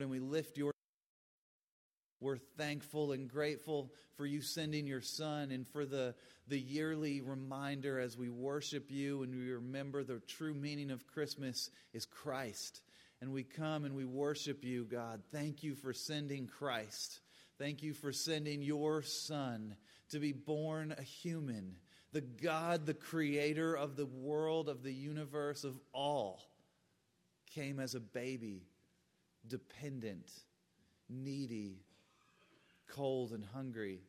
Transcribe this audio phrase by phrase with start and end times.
[0.00, 0.72] and we lift your
[2.20, 6.16] we're thankful and grateful for you sending your son and for the,
[6.48, 11.70] the yearly reminder as we worship you and we remember the true meaning of Christmas
[11.92, 12.80] is Christ.
[13.20, 15.22] And we come and we worship you, God.
[15.30, 17.20] Thank you for sending Christ.
[17.56, 19.76] Thank you for sending your son
[20.10, 21.76] to be born a human,
[22.12, 26.40] the God, the creator of the world, of the universe, of all,
[27.54, 28.66] came as a baby,
[29.48, 30.30] dependent,
[31.08, 31.78] needy
[32.88, 34.00] cold and hungry,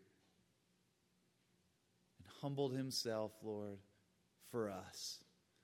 [2.17, 3.79] and humbled himself, Lord,
[4.51, 5.19] for us,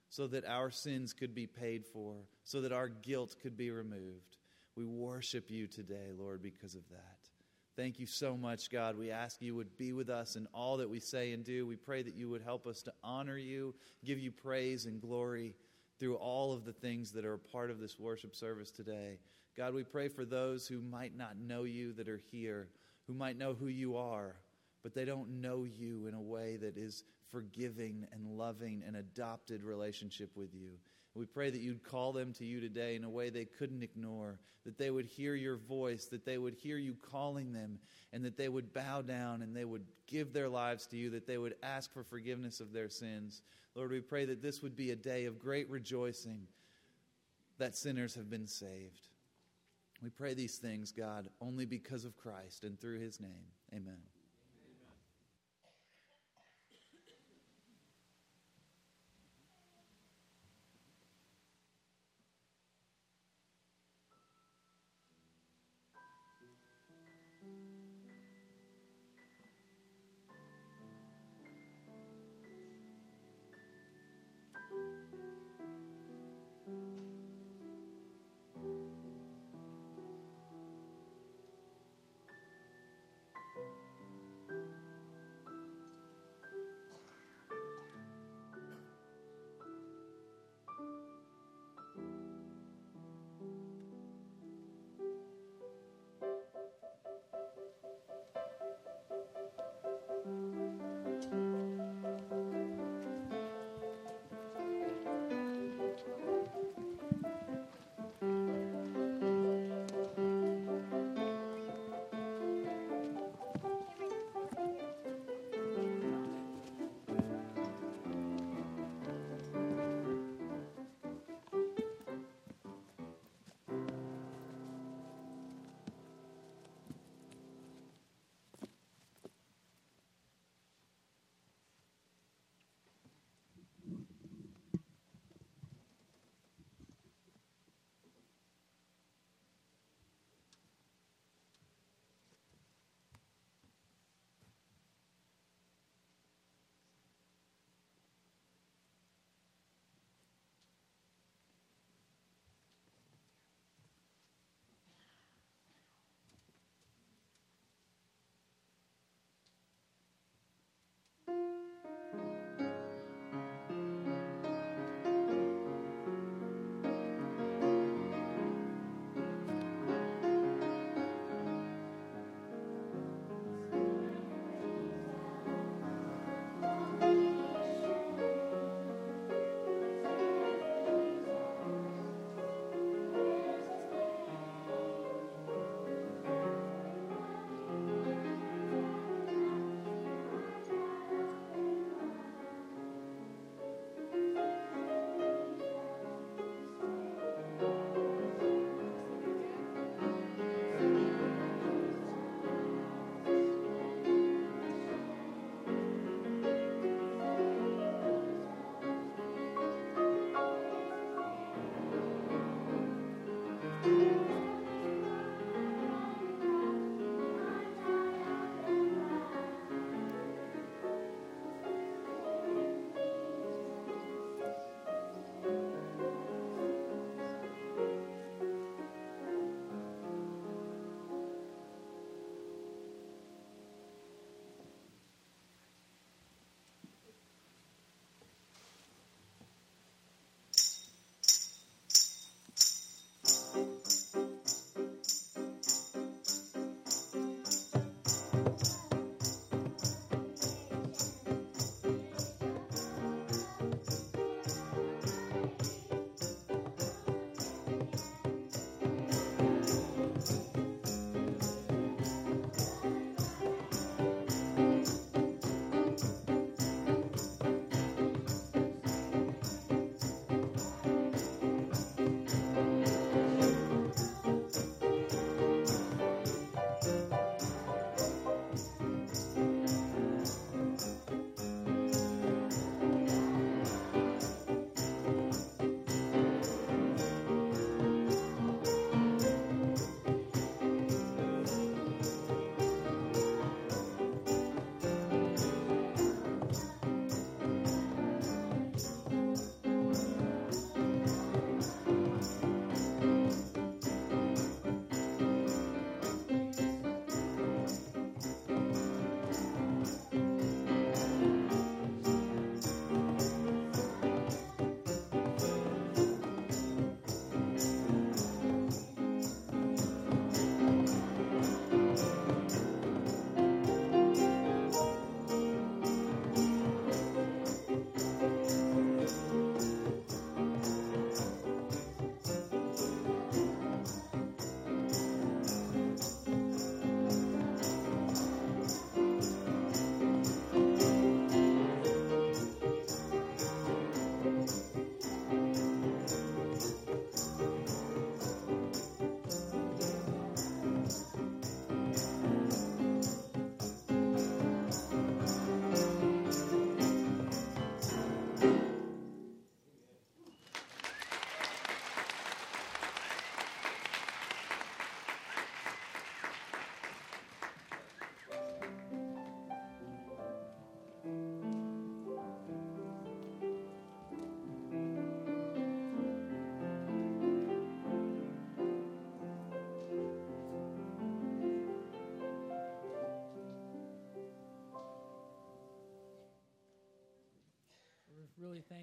[0.10, 4.38] so that our sins could be paid for, so that our guilt could be removed.
[4.76, 7.18] We worship you today, Lord, because of that.
[7.76, 8.98] Thank you so much, God.
[8.98, 11.66] We ask you would be with us in all that we say and do.
[11.66, 15.56] We pray that you would help us to honor you, give you praise and glory
[16.00, 19.20] through all of the things that are a part of this worship service today.
[19.58, 22.68] God, we pray for those who might not know you that are here
[23.08, 24.36] who might know who you are,
[24.84, 29.64] but they don't know you in a way that is forgiving and loving and adopted
[29.64, 30.72] relationship with you.
[31.14, 34.40] We pray that you'd call them to you today in a way they couldn't ignore,
[34.66, 37.80] that they would hear your voice, that they would hear you calling them,
[38.12, 41.26] and that they would bow down and they would give their lives to you, that
[41.26, 43.44] they would ask for forgiveness of their sins.
[43.76, 46.48] Lord, we pray that this would be a day of great rejoicing
[47.60, 49.08] that sinners have been saved.
[50.06, 53.48] We pray these things, God, only because of Christ and through his name.
[53.74, 53.98] Amen.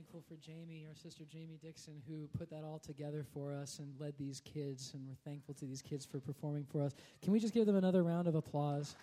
[0.03, 3.89] Thankful for Jamie, our sister Jamie Dixon, who put that all together for us and
[4.01, 4.91] led these kids.
[4.95, 6.93] And we're thankful to these kids for performing for us.
[7.23, 8.97] Can we just give them another round of applause?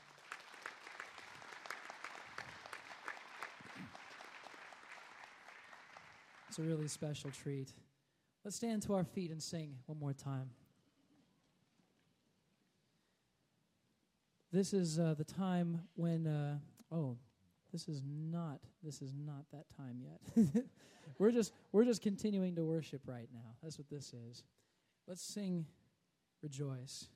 [6.49, 7.69] It's a really special treat.
[8.43, 10.49] Let's stand to our feet and sing one more time.
[14.51, 16.57] This is uh, the time when, uh,
[16.93, 17.15] oh,
[17.71, 20.65] this is not this is not that time yet.
[21.19, 23.55] we're just we're just continuing to worship right now.
[23.61, 24.43] That's what this is.
[25.07, 25.65] Let's sing
[26.41, 27.07] rejoice.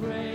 [0.00, 0.31] praise.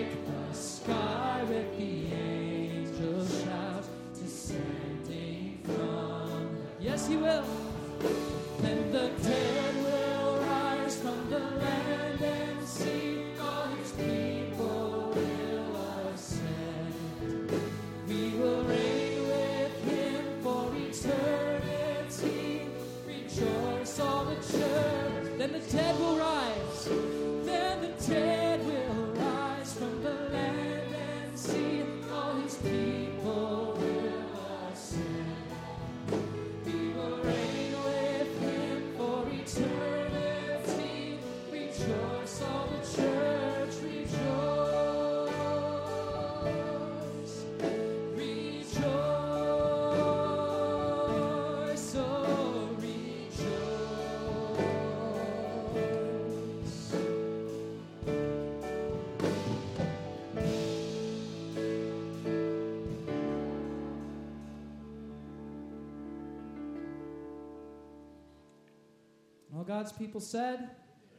[69.78, 70.72] God's people said?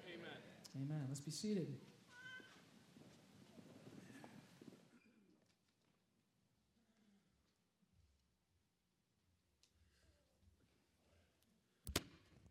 [0.04, 0.82] Amen.
[0.82, 1.04] Amen.
[1.06, 1.68] Let's be seated.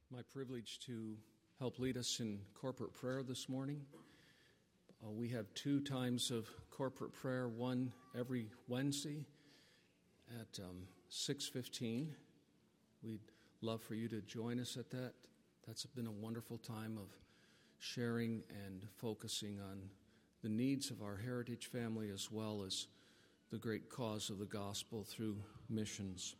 [0.10, 1.18] My privilege to
[1.60, 3.82] help lead us in corporate prayer this morning.
[5.06, 9.26] Uh, we have two times of corporate prayer, one every Wednesday
[10.40, 12.14] at um, 6:15.
[13.04, 13.20] We'd
[13.60, 15.12] love for you to join us at that
[15.68, 17.10] that's been a wonderful time of
[17.78, 19.82] sharing and focusing on
[20.42, 22.88] the needs of our heritage family as well as
[23.52, 25.36] the great cause of the gospel through
[25.70, 26.38] missions.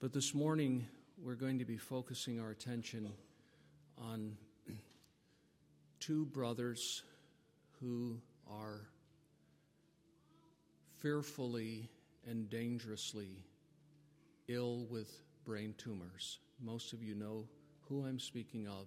[0.00, 3.10] But this morning, we're going to be focusing our attention
[3.96, 4.36] on
[6.00, 7.04] two brothers
[7.80, 8.18] who
[8.50, 8.82] are
[10.98, 11.88] fearfully
[12.28, 13.46] and dangerously
[14.48, 16.38] ill with brain tumors.
[16.60, 17.46] Most of you know
[17.88, 18.86] who I'm speaking of.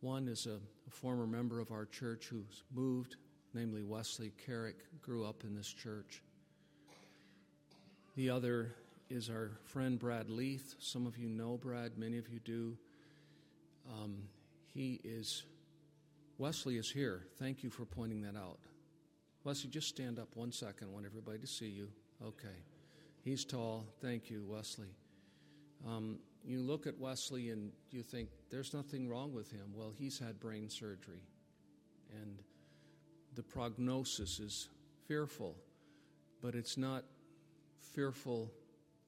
[0.00, 3.16] One is a, a former member of our church who's moved,
[3.54, 6.22] namely Wesley Carrick, grew up in this church.
[8.16, 8.74] The other
[9.10, 10.74] is our friend Brad Leith.
[10.78, 12.76] Some of you know Brad, many of you do.
[13.88, 14.22] Um,
[14.72, 15.44] he is,
[16.36, 17.26] Wesley is here.
[17.38, 18.58] Thank you for pointing that out.
[19.44, 20.88] Wesley, just stand up one second.
[20.88, 21.88] I want everybody to see you.
[22.24, 22.48] Okay.
[23.24, 23.86] He's tall.
[24.00, 24.88] Thank you, Wesley.
[25.86, 29.72] Um, you look at Wesley and you think, there's nothing wrong with him.
[29.74, 31.22] Well, he's had brain surgery,
[32.22, 32.38] and
[33.34, 34.68] the prognosis is
[35.06, 35.56] fearful,
[36.42, 37.04] but it's not
[37.94, 38.50] fearful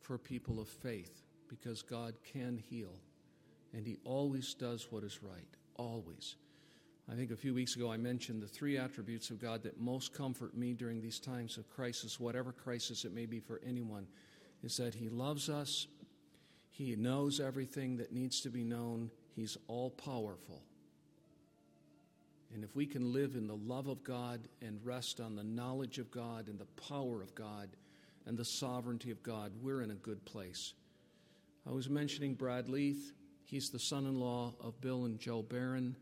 [0.00, 2.94] for people of faith because God can heal,
[3.72, 5.48] and He always does what is right.
[5.76, 6.36] Always.
[7.10, 10.14] I think a few weeks ago I mentioned the three attributes of God that most
[10.14, 14.06] comfort me during these times of crisis, whatever crisis it may be for anyone,
[14.62, 15.86] is that He loves us,
[16.80, 20.62] He knows everything that needs to be known, He's all powerful.
[22.54, 25.98] And if we can live in the love of God and rest on the knowledge
[25.98, 27.68] of God and the power of God
[28.24, 30.72] and the sovereignty of God, we're in a good place.
[31.68, 33.12] I was mentioning Brad Leith.
[33.44, 35.94] He's the son in law of Bill and Joe Barron.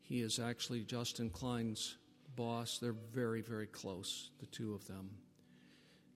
[0.00, 1.98] He is actually Justin Klein's
[2.36, 2.78] boss.
[2.78, 5.10] They're very, very close, the two of them.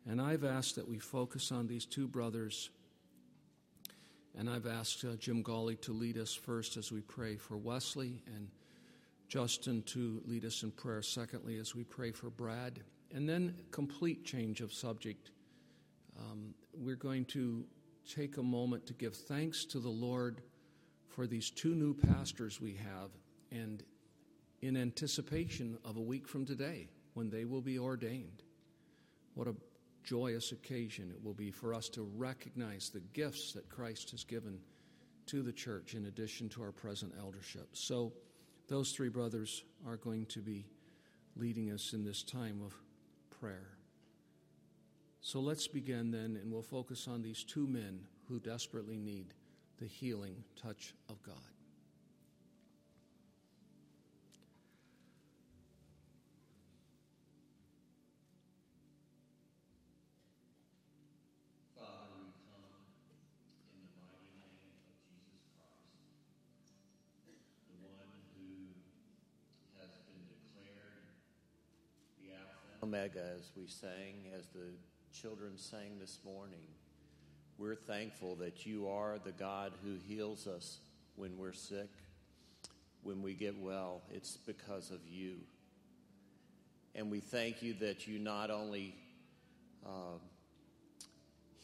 [0.08, 2.70] And I've asked that we focus on these two brothers.
[4.38, 8.22] And I've asked uh, Jim Gawley to lead us first as we pray for Wesley,
[8.26, 8.48] and
[9.28, 12.80] Justin to lead us in prayer, secondly, as we pray for Brad.
[13.12, 15.30] And then, complete change of subject.
[16.18, 17.64] Um, we're going to
[18.08, 20.42] take a moment to give thanks to the Lord
[21.08, 23.10] for these two new pastors we have
[23.50, 23.82] and
[24.62, 28.42] in anticipation of a week from today when they will be ordained.
[29.34, 29.54] What a
[30.04, 34.58] joyous occasion it will be for us to recognize the gifts that Christ has given
[35.26, 37.68] to the church in addition to our present eldership.
[37.72, 38.12] So,
[38.68, 40.64] those three brothers are going to be
[41.36, 42.72] leading us in this time of
[43.40, 43.70] prayer.
[45.20, 49.34] So let's begin then, and we'll focus on these two men who desperately need
[49.78, 51.59] the healing touch of God.
[72.90, 74.66] Omega, as we sang, as the
[75.16, 76.66] children sang this morning.
[77.56, 80.78] We're thankful that you are the God who heals us
[81.14, 81.88] when we're sick,
[83.04, 84.02] when we get well.
[84.12, 85.36] It's because of you.
[86.96, 88.96] And we thank you that you not only
[89.86, 90.18] uh,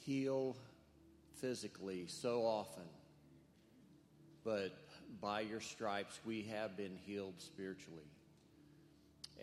[0.05, 0.57] heal
[1.41, 2.87] physically so often,
[4.45, 4.79] but
[5.21, 8.07] by your stripes we have been healed spiritually.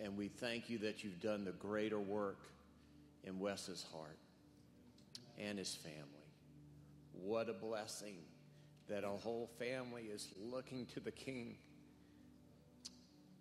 [0.02, 2.38] And we thank you that you've done the greater work
[3.22, 4.18] in Wes's heart
[5.38, 5.98] and his family.
[7.12, 8.16] What a blessing
[8.88, 11.56] that a whole family is looking to the King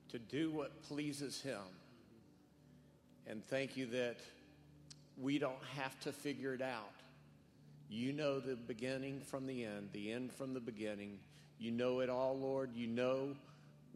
[0.10, 1.62] to do what pleases him.
[3.28, 4.18] And thank you that
[5.18, 6.94] we don't have to figure it out.
[7.90, 11.20] You know the beginning from the end, the end from the beginning.
[11.60, 12.72] You know it all, Lord.
[12.74, 13.36] You know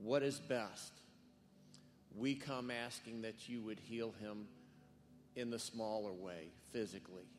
[0.02, 0.93] what is best
[2.18, 4.48] we come asking that you would heal him
[5.36, 7.30] in the smaller way, physically.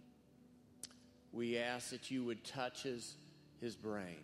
[1.33, 3.17] We ask that you would touch his,
[3.61, 4.23] his brain,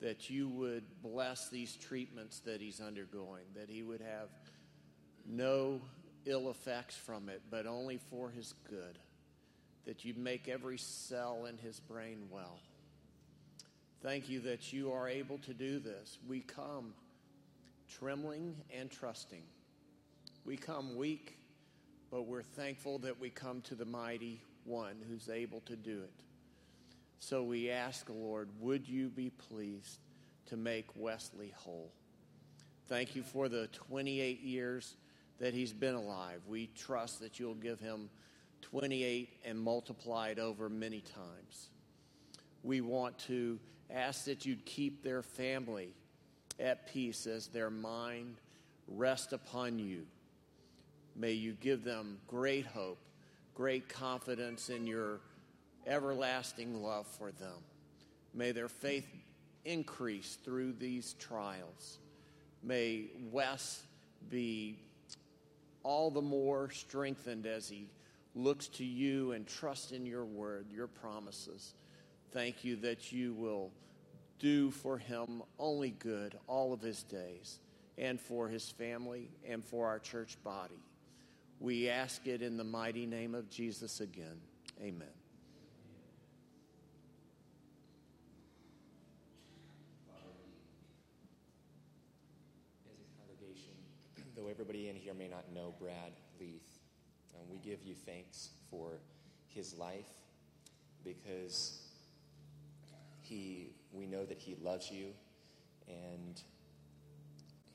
[0.00, 4.28] that you would bless these treatments that he's undergoing, that he would have
[5.24, 5.80] no
[6.24, 8.98] ill effects from it, but only for his good,
[9.84, 12.58] that you make every cell in his brain well.
[14.02, 16.18] Thank you that you are able to do this.
[16.28, 16.92] We come
[17.88, 19.42] trembling and trusting.
[20.44, 21.38] We come weak,
[22.10, 26.12] but we're thankful that we come to the mighty one who's able to do it.
[27.18, 29.98] So we ask, Lord, would you be pleased
[30.46, 31.90] to make Wesley whole?
[32.88, 34.96] Thank you for the 28 years
[35.38, 36.40] that he's been alive.
[36.46, 38.08] We trust that you'll give him
[38.62, 41.68] 28 and multiplied over many times.
[42.62, 43.58] We want to
[43.90, 45.94] ask that you'd keep their family
[46.58, 48.36] at peace as their mind
[48.88, 50.06] rests upon you.
[51.14, 52.98] May you give them great hope,
[53.54, 55.20] great confidence in your
[55.86, 57.58] everlasting love for them.
[58.34, 59.06] May their faith
[59.64, 61.98] increase through these trials.
[62.62, 63.82] May Wes
[64.28, 64.78] be
[65.82, 67.88] all the more strengthened as he
[68.34, 71.74] looks to you and trusts in your word, your promises.
[72.32, 73.70] Thank you that you will
[74.38, 77.58] do for him only good all of his days,
[77.98, 80.82] and for his family, and for our church body.
[81.58, 84.38] We ask it in the mighty name of Jesus again.
[84.80, 85.08] Amen.
[92.90, 93.72] As a congregation,
[94.36, 96.80] though everybody in here may not know Brad Leith,
[97.34, 99.00] um, we give you thanks for
[99.48, 100.10] his life
[101.02, 101.80] because
[103.22, 105.08] he, we know that he loves you
[105.88, 106.40] and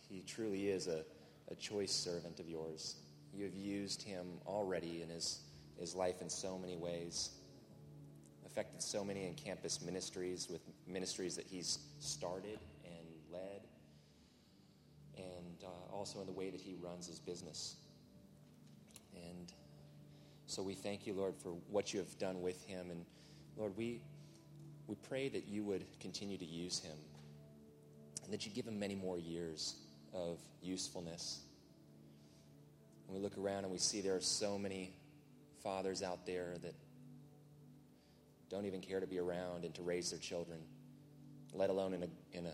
[0.10, 1.04] he truly is a,
[1.50, 2.96] a choice servant of yours.
[3.34, 5.40] You have used him already in his,
[5.80, 7.32] his life in so many ways,
[8.46, 13.62] affected so many in campus ministries with ministries that he's started and led,
[15.18, 17.78] and uh, also in the way that he runs his business.
[19.16, 19.54] And
[20.48, 22.92] so we thank you, Lord, for what you have done with him.
[22.92, 23.06] And
[23.56, 24.02] Lord, we,
[24.88, 26.98] we pray that you would continue to use him
[28.24, 29.76] and that you give him many more years
[30.14, 31.42] of usefulness.
[33.08, 34.94] And we look around and we see there are so many
[35.64, 36.74] fathers out there that
[38.50, 40.60] don't even care to be around and to raise their children,
[41.54, 42.54] let alone in a, in a,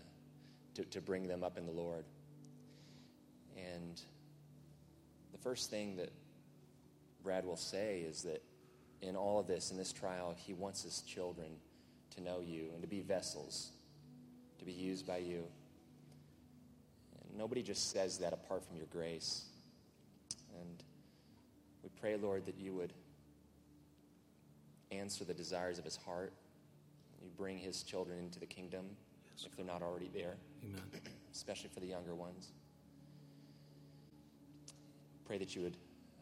[0.74, 2.04] to, to bring them up in the Lord.
[3.56, 4.00] And
[5.32, 6.10] the first thing that
[7.22, 8.42] Brad will say is that
[9.00, 11.48] in all of this, in this trial, he wants his children
[12.18, 13.70] to know you and to be vessels,
[14.58, 15.44] to be used by you.
[17.14, 19.44] And nobody just says that apart from your grace.
[20.60, 20.82] And
[21.82, 22.92] we pray, Lord, that you would
[24.90, 26.32] answer the desires of his heart.
[27.22, 28.86] You bring his children into the kingdom
[29.46, 30.80] if they're not already there, Amen.
[31.32, 32.48] especially for the younger ones.
[35.26, 35.76] Pray that you would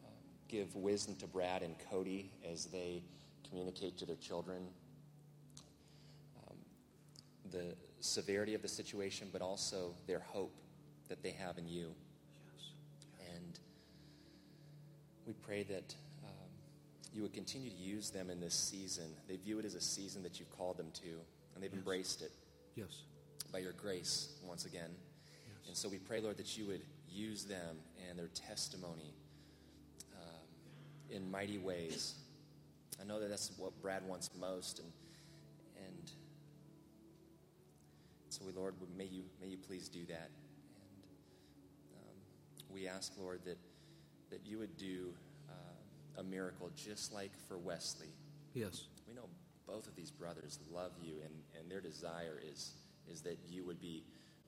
[0.05, 0.09] uh,
[0.47, 3.01] give wisdom to Brad and Cody as they
[3.49, 4.67] communicate to their children
[7.51, 10.53] the severity of the situation, but also their hope
[11.09, 11.93] that they have in you.
[13.35, 13.59] And
[15.25, 16.49] we pray that um,
[17.13, 19.05] you would continue to use them in this season.
[19.27, 21.07] They view it as a season that you've called them to,
[21.55, 21.77] and they've Yes.
[21.77, 22.31] embraced it
[22.75, 23.01] Yes.
[23.51, 24.95] by your grace once again.
[25.67, 27.77] And so we pray, Lord, that you would use them
[28.09, 29.13] and their testimony
[30.13, 30.47] um,
[31.09, 32.15] in mighty ways.
[33.01, 34.91] I know that that's what Brad wants most, and
[38.37, 40.29] so we, Lord, may you may you please do that.
[40.29, 42.15] And um,
[42.71, 43.57] we ask, Lord, that
[44.29, 45.13] that you would do
[45.49, 48.09] uh, a miracle, just like for Wesley.
[48.53, 48.83] Yes.
[49.07, 49.25] We know
[49.65, 52.71] both of these brothers love you, and, and their desire is,
[53.09, 54.03] is that you would be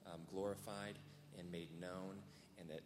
[0.05, 0.99] um, glorified
[1.37, 2.15] and made known,
[2.59, 2.81] and that,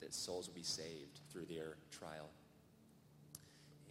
[0.00, 2.30] that souls would be saved through their trial.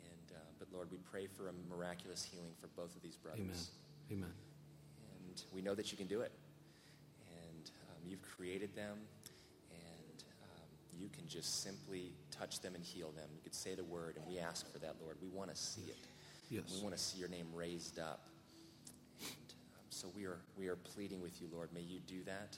[0.04, 3.72] And, uh, but Lord, we pray for a miraculous healing for both of these brothers.
[4.12, 4.24] Amen.
[4.24, 4.34] Amen.
[5.42, 6.32] And we know that you can do it.
[7.30, 8.98] And um, you've created them,
[9.72, 10.68] and um,
[10.98, 13.28] you can just simply touch them and heal them.
[13.34, 15.18] You could say the word, and we ask for that, Lord.
[15.22, 15.98] We want to see it.
[16.50, 16.64] Yes.
[16.76, 18.28] We want to see your name raised up.
[19.22, 21.70] And, um, so we are, we are pleading with you, Lord.
[21.74, 22.58] May you do that.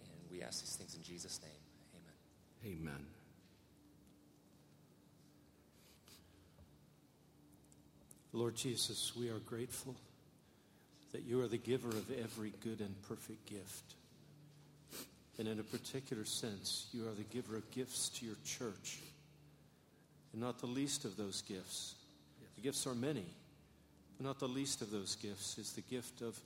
[0.00, 1.52] And we ask these things in Jesus' name.
[2.64, 2.88] Amen.
[2.88, 3.06] Amen.
[8.32, 9.96] Lord Jesus, we are grateful
[11.12, 13.94] that you are the giver of every good and perfect gift.
[15.38, 18.98] And in a particular sense, you are the giver of gifts to your church.
[20.32, 21.94] And not the least of those gifts.
[22.56, 23.24] The gifts are many,
[24.16, 26.38] but not the least of those gifts is the gift of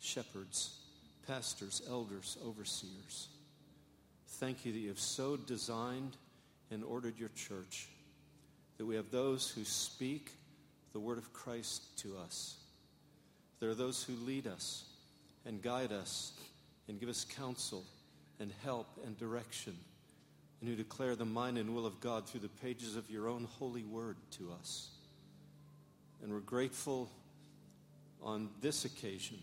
[0.00, 0.78] shepherds,
[1.26, 3.28] pastors, elders, overseers.
[4.26, 6.16] Thank you that you have so designed
[6.70, 7.88] and ordered your church
[8.78, 10.30] that we have those who speak
[10.92, 12.56] the word of Christ to us.
[13.60, 14.84] There are those who lead us
[15.44, 16.32] and guide us
[16.88, 17.84] and give us counsel
[18.40, 19.76] and help and direction,
[20.60, 23.48] and who declare the mind and will of God through the pages of your own
[23.58, 24.90] holy word to us.
[26.22, 27.10] And we're grateful
[28.22, 29.38] on this occasion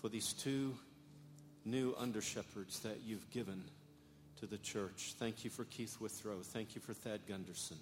[0.00, 0.74] for these two
[1.64, 3.62] new under shepherds that you've given
[4.40, 5.14] to the church.
[5.18, 6.40] Thank you for Keith Withrow.
[6.42, 7.78] Thank you for Thad Gunderson.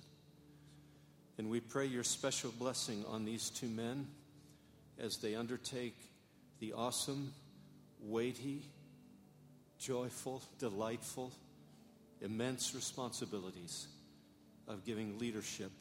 [1.38, 4.06] And we pray your special blessing on these two men
[5.02, 5.96] as they undertake
[6.60, 7.32] the awesome,
[8.00, 8.62] weighty,
[9.78, 11.32] joyful, delightful,
[12.20, 13.88] immense responsibilities
[14.68, 15.72] of giving leadership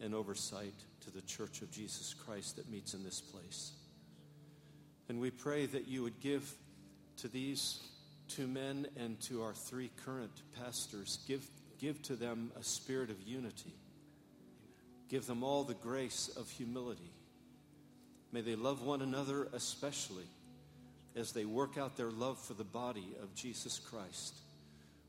[0.00, 0.72] and oversight
[1.02, 3.72] to the Church of Jesus Christ that meets in this place.
[5.10, 6.54] And we pray that you would give
[7.18, 7.80] to these
[8.28, 11.46] two men and to our three current pastors, give,
[11.78, 13.74] give to them a spirit of unity.
[15.10, 17.12] Give them all the grace of humility
[18.32, 20.24] May they love one another especially
[21.14, 24.34] as they work out their love for the body of Jesus Christ.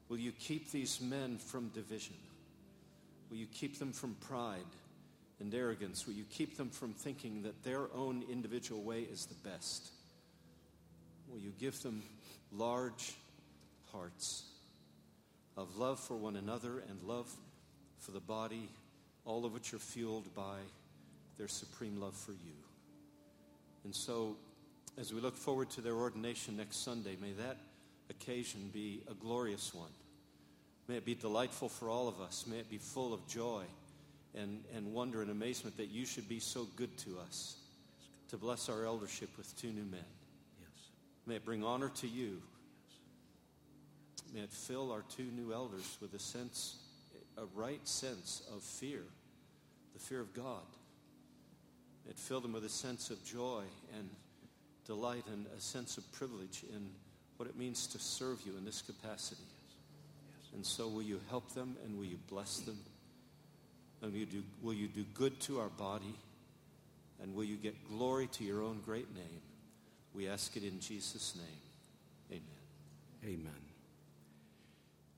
[0.10, 2.16] Will you keep these men from division?
[3.30, 4.60] Will you keep them from pride
[5.40, 6.06] and arrogance?
[6.06, 9.90] Will you keep them from thinking that their own individual way is the best?
[11.30, 12.04] Will you give them
[12.52, 13.14] large
[13.92, 14.44] hearts
[15.56, 17.32] of love for one another and love
[18.00, 18.70] for the body,
[19.26, 20.58] all of which are fueled by
[21.38, 22.63] their supreme love for you?
[23.84, 24.38] And so,
[24.98, 27.58] as we look forward to their ordination next Sunday, may that
[28.10, 29.90] occasion be a glorious one.
[30.88, 32.46] May it be delightful for all of us.
[32.48, 33.64] May it be full of joy
[34.36, 37.58] and, and wonder and amazement that you should be so good to us
[38.30, 40.06] to bless our eldership with two new men.
[40.60, 40.90] Yes.
[41.26, 42.42] May it bring honor to you.
[42.90, 44.34] Yes.
[44.34, 46.78] May it fill our two new elders with a sense,
[47.38, 49.04] a right sense of fear,
[49.94, 50.64] the fear of God.
[52.10, 53.64] It filled them with a sense of joy
[53.98, 54.10] and
[54.86, 56.90] delight and a sense of privilege in
[57.38, 59.42] what it means to serve you in this capacity.
[60.54, 62.78] And so, will you help them and will you bless them?
[64.02, 66.16] And will you do, will you do good to our body?
[67.22, 69.42] And will you get glory to your own great name?
[70.14, 72.40] We ask it in Jesus' name.
[73.24, 73.40] Amen.
[73.40, 73.62] Amen.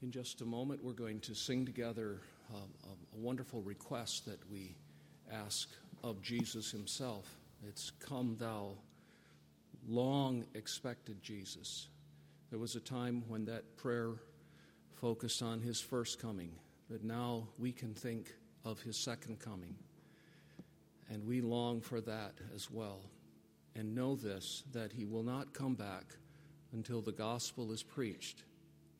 [0.04, 2.22] In just a moment, we're going to sing together
[2.54, 4.76] uh, a, a wonderful request that we
[5.32, 5.68] ask
[6.06, 7.36] of Jesus himself.
[7.68, 8.78] It's Come, thou
[9.88, 11.88] long expected Jesus.
[12.52, 14.12] There was a time when that prayer
[14.94, 16.52] focused on his first coming,
[16.92, 18.32] but now we can think
[18.64, 19.76] of his second coming.
[21.10, 23.02] And we long for that as well.
[23.76, 26.06] And know this that he will not come back
[26.72, 28.44] until the gospel is preached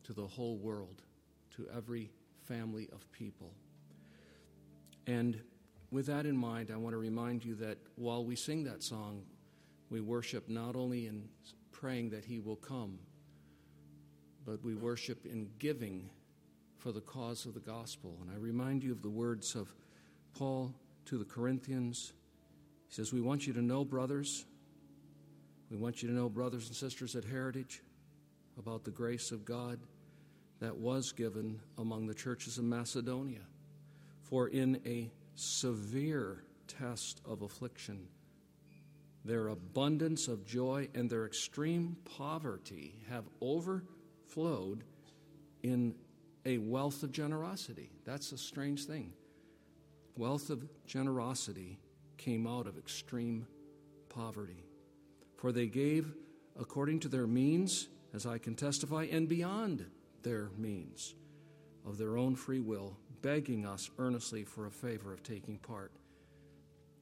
[0.04, 1.02] to the whole world,
[1.56, 2.10] to every
[2.46, 3.52] family of people.
[5.06, 5.40] And
[5.90, 9.22] with that in mind, I want to remind you that while we sing that song,
[9.90, 11.28] we worship not only in
[11.72, 12.98] praying that he will come,
[14.44, 16.08] but we worship in giving
[16.78, 18.16] for the cause of the gospel.
[18.22, 19.74] And I remind you of the words of
[20.34, 20.74] Paul
[21.06, 22.12] to the Corinthians.
[22.88, 24.44] He says, We want you to know, brothers,
[25.70, 27.82] we want you to know, brothers and sisters at Heritage,
[28.58, 29.80] about the grace of God
[30.60, 33.40] that was given among the churches of Macedonia.
[34.22, 38.08] For in a severe test of affliction,
[39.24, 44.84] their abundance of joy and their extreme poverty have overflowed
[45.62, 45.94] in
[46.44, 47.90] a wealth of generosity.
[48.04, 49.12] That's a strange thing.
[50.16, 51.78] Wealth of generosity
[52.16, 53.46] came out of extreme
[54.08, 54.64] poverty.
[55.36, 56.14] For they gave
[56.58, 59.84] according to their means, as I can testify, and beyond
[60.22, 61.14] their means
[61.84, 62.96] of their own free will,
[63.26, 65.90] begging us earnestly for a favor of taking part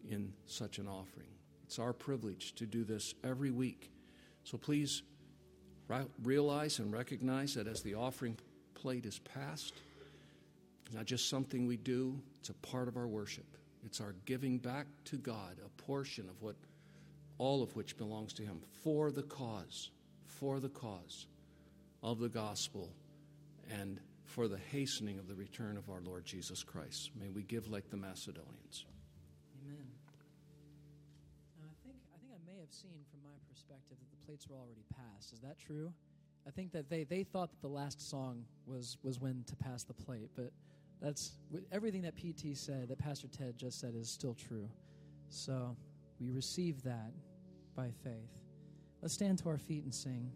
[0.09, 1.29] in such an offering.
[1.66, 3.91] It's our privilege to do this every week.
[4.43, 5.03] So please
[6.22, 8.39] realize and recognize that as the offering
[8.72, 9.75] plate is passed,
[10.87, 13.59] it's not just something we do, it's a part of our worship.
[13.85, 16.57] It's our giving back to God a portion of what,
[17.37, 19.91] all of which belongs to Him for the cause,
[20.25, 21.27] for the cause
[22.03, 22.89] of the gospel
[23.70, 24.01] and
[24.35, 27.12] for the hastening of the return of our Lord Jesus Christ.
[27.18, 28.85] May we give like the Macedonians.
[29.62, 29.87] Amen.
[31.57, 34.49] Now, I think I think I may have seen from my perspective that the plates
[34.49, 35.32] were already passed.
[35.32, 35.93] Is that true?
[36.49, 39.85] I think that they, they thought that the last song was was when to pass
[39.85, 40.51] the plate, but
[41.01, 41.39] that's
[41.70, 44.68] everything that PT said, that Pastor Ted just said, is still true.
[45.28, 45.76] So
[46.20, 47.12] we receive that
[47.76, 48.32] by faith.
[49.01, 50.32] Let's stand to our feet and sing.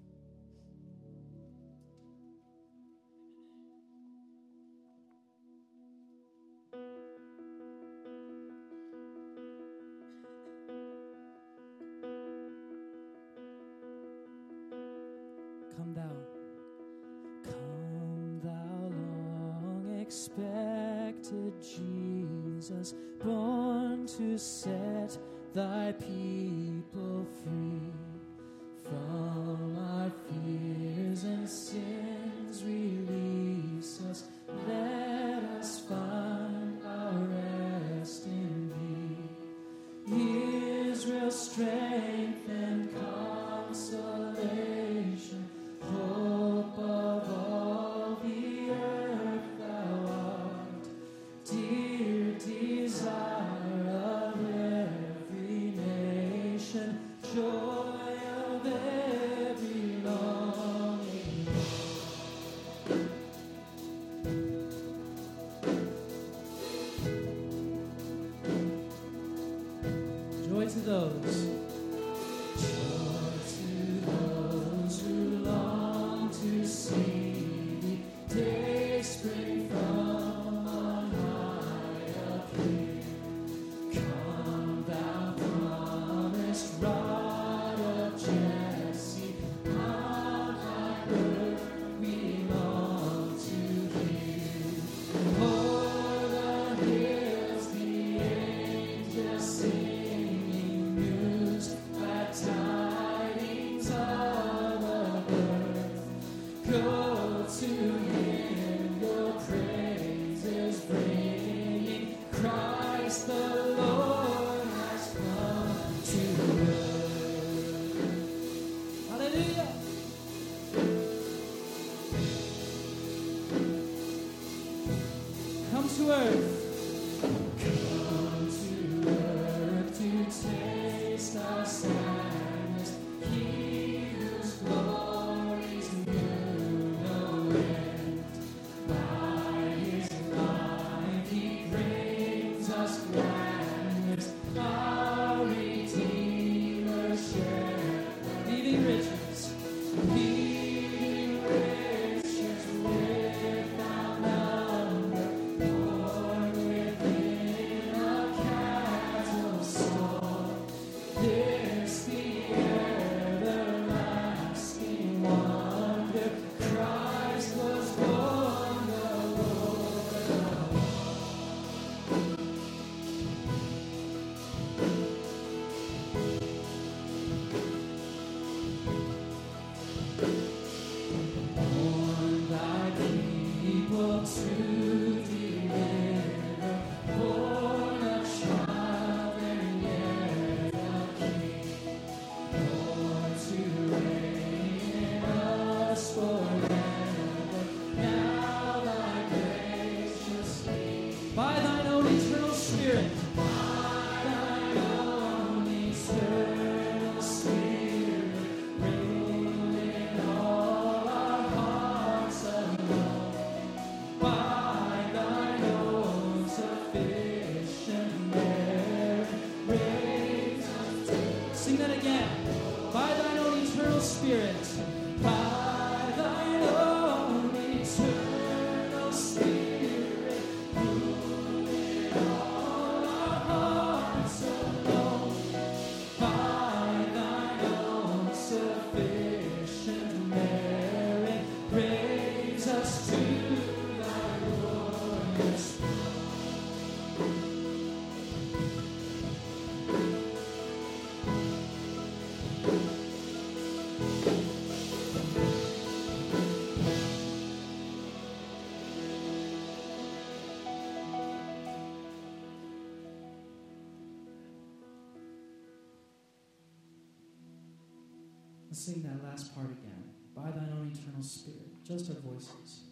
[268.89, 270.03] Sing that last part again.
[270.35, 271.85] By thine own eternal spirit.
[271.85, 272.85] Just our voices.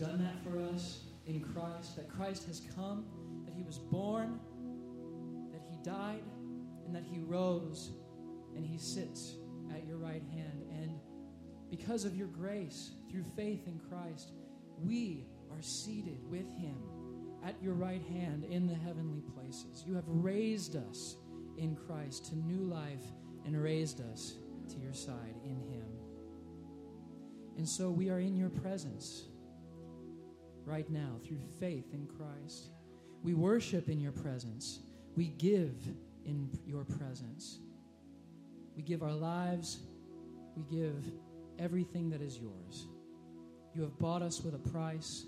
[0.00, 3.04] Done that for us in Christ, that Christ has come,
[3.44, 4.40] that he was born,
[5.52, 6.22] that he died,
[6.86, 7.92] and that he rose,
[8.56, 9.34] and he sits
[9.70, 10.64] at your right hand.
[10.70, 10.98] And
[11.68, 14.32] because of your grace, through faith in Christ,
[14.82, 16.76] we are seated with him
[17.44, 19.84] at your right hand in the heavenly places.
[19.86, 21.16] You have raised us
[21.58, 23.04] in Christ to new life
[23.44, 24.36] and raised us
[24.70, 25.84] to your side in him.
[27.58, 29.24] And so we are in your presence
[30.70, 32.70] right now through faith in Christ.
[33.22, 34.80] We worship in your presence.
[35.16, 35.74] We give
[36.24, 37.58] in your presence.
[38.76, 39.80] We give our lives.
[40.56, 41.04] We give
[41.58, 42.86] everything that is yours.
[43.74, 45.26] You have bought us with a price.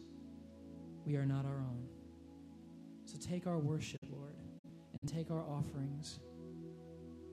[1.04, 1.86] We are not our own.
[3.04, 4.36] So take our worship, Lord,
[5.00, 6.20] and take our offerings.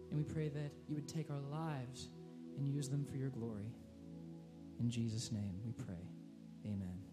[0.09, 2.09] And we pray that you would take our lives
[2.57, 3.71] and use them for your glory.
[4.79, 6.09] In Jesus' name we pray.
[6.65, 7.08] Amen.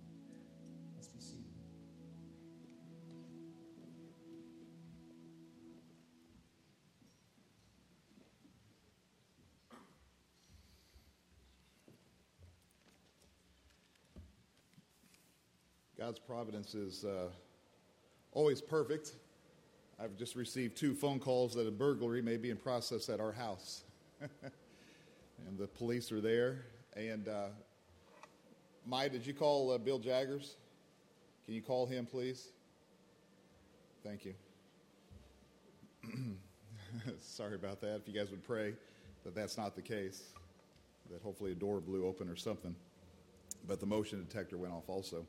[16.06, 17.26] God's providence is uh,
[18.30, 19.14] always perfect.
[19.98, 23.32] I've just received two phone calls that a burglary may be in process at our
[23.32, 23.82] house.
[24.20, 26.66] and the police are there.
[26.96, 27.48] And uh,
[28.86, 30.54] Mai, did you call uh, Bill Jaggers?
[31.44, 32.50] Can you call him, please?
[34.04, 34.34] Thank you.
[37.20, 37.96] Sorry about that.
[37.96, 38.74] If you guys would pray
[39.24, 40.22] that that's not the case,
[41.10, 42.76] that hopefully a door blew open or something.
[43.66, 45.26] But the motion detector went off also.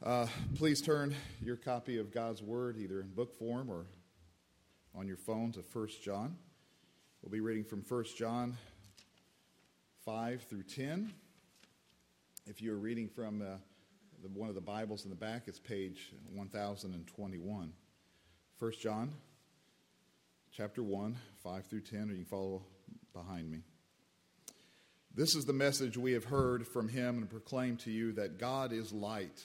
[0.00, 3.86] Uh, please turn your copy of God's Word either in book form or
[4.94, 6.36] on your phone to 1 John.
[7.20, 8.56] We'll be reading from 1 John
[10.04, 11.12] 5 through 10.
[12.46, 13.56] If you're reading from uh,
[14.22, 17.72] the, one of the Bibles in the back, it's page 1021.
[18.60, 19.10] 1 John
[20.52, 22.62] chapter 1, 5 through 10, or you can follow
[23.12, 23.62] behind me.
[25.12, 28.72] This is the message we have heard from him and proclaimed to you that God
[28.72, 29.44] is light,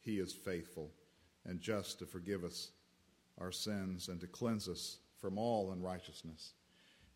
[0.00, 0.90] he is faithful
[1.46, 2.70] and just to forgive us
[3.38, 6.52] our sins and to cleanse us from all unrighteousness.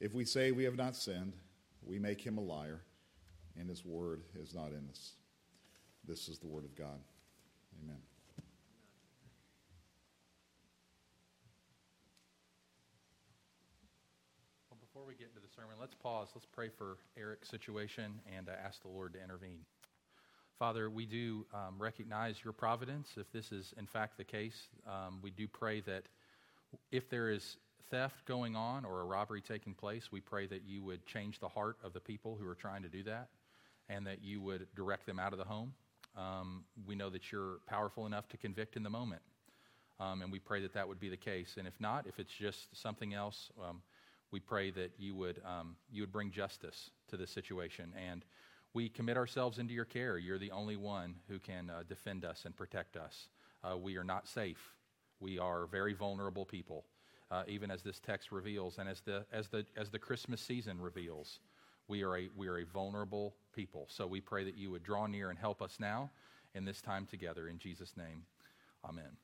[0.01, 1.35] If we say we have not sinned,
[1.82, 2.80] we make him a liar,
[3.59, 5.12] and his word is not in us.
[6.07, 7.01] This is the word of God.
[7.82, 7.99] Amen.
[14.70, 16.28] Well, before we get into the sermon, let's pause.
[16.35, 19.61] Let's pray for Eric's situation and uh, ask the Lord to intervene.
[20.59, 23.09] Father, we do um, recognize your providence.
[23.16, 26.05] If this is in fact the case, um, we do pray that
[26.92, 27.57] if there is
[27.90, 31.48] theft going on or a robbery taking place, we pray that you would change the
[31.48, 33.30] heart of the people who are trying to do that
[33.88, 35.72] and that you would direct them out of the home.
[36.16, 39.22] Um, we know that you're powerful enough to convict in the moment.
[39.98, 41.57] Um, and we pray that that would be the case.
[41.59, 43.82] And if not, if it's just something else, um,
[44.30, 47.92] we pray that you would, um, you would bring justice to this situation.
[48.09, 48.24] And
[48.75, 50.18] we commit ourselves into your care.
[50.18, 53.29] You're the only one who can uh, defend us and protect us.
[53.62, 54.75] Uh, we are not safe.
[55.20, 56.85] We are very vulnerable people,
[57.31, 60.81] uh, even as this text reveals, and as the, as, the, as the Christmas season
[60.81, 61.39] reveals.
[61.87, 63.87] We are, a, we are a vulnerable people.
[63.89, 66.11] So we pray that you would draw near and help us now
[66.55, 67.47] in this time together.
[67.47, 68.25] In Jesus' name,
[68.85, 69.16] amen.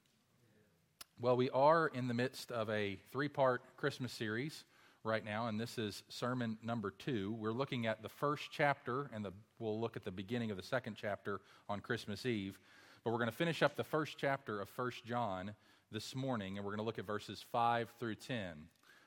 [1.21, 4.65] Well, we are in the midst of a three part Christmas series
[5.05, 7.35] right now, and this is sermon number two.
[7.39, 10.63] We're looking at the first chapter, and the, we'll look at the beginning of the
[10.63, 12.59] second chapter on Christmas Eve.
[13.03, 15.55] But we're going to finish up the first chapter of First John
[15.91, 18.53] this morning, and we're going to look at verses 5 through 10.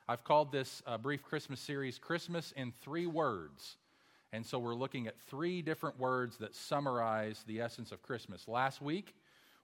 [0.08, 3.78] I've called this uh, brief Christmas series Christmas in Three Words.
[4.32, 8.48] And so we're looking at three different words that summarize the essence of Christmas.
[8.48, 9.14] Last week,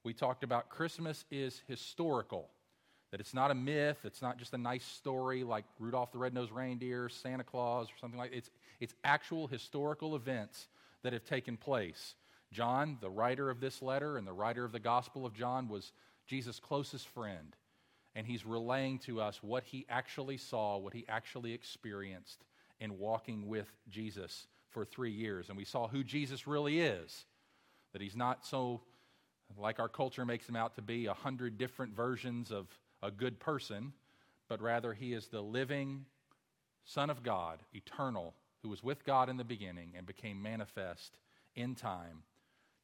[0.04, 2.50] we talked about Christmas is historical.
[3.12, 6.52] That it's not a myth, it's not just a nice story like Rudolph the Red-Nosed
[6.52, 8.38] Reindeer, Santa Claus, or something like that.
[8.38, 10.68] It's, it's actual historical events
[11.02, 12.16] that have taken place.
[12.52, 15.92] John, the writer of this letter and the writer of the Gospel of John, was
[16.28, 17.56] Jesus' closest friend.
[18.16, 22.44] And he's relaying to us what he actually saw, what he actually experienced
[22.80, 25.50] in walking with Jesus for three years.
[25.50, 27.26] And we saw who Jesus really is.
[27.94, 28.82] That he's not so,
[29.58, 32.68] like our culture makes him out to be, a hundred different versions of
[33.02, 33.94] a good person,
[34.48, 36.06] but rather he is the living
[36.86, 41.18] Son of God, eternal, who was with God in the beginning and became manifest
[41.56, 42.24] in time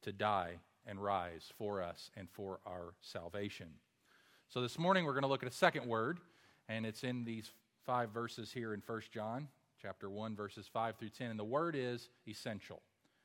[0.03, 3.67] to die and rise for us and for our salvation.
[4.47, 6.19] So this morning we're going to look at a second word,
[6.69, 7.49] and it's in these
[7.85, 9.47] five verses here in 1 John
[9.81, 12.81] chapter 1 verses 5 through 10 and the word is essential.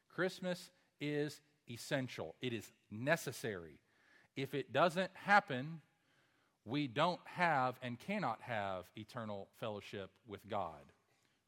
[0.08, 0.70] Christmas
[1.00, 2.34] is essential.
[2.40, 3.78] It is necessary.
[4.36, 5.80] If it doesn't happen,
[6.64, 10.92] we don't have and cannot have eternal fellowship with God.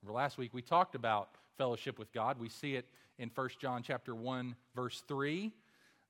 [0.02, 2.38] Remember last week we talked about fellowship with God.
[2.38, 2.86] We see it
[3.18, 5.52] in 1 John chapter 1 verse 3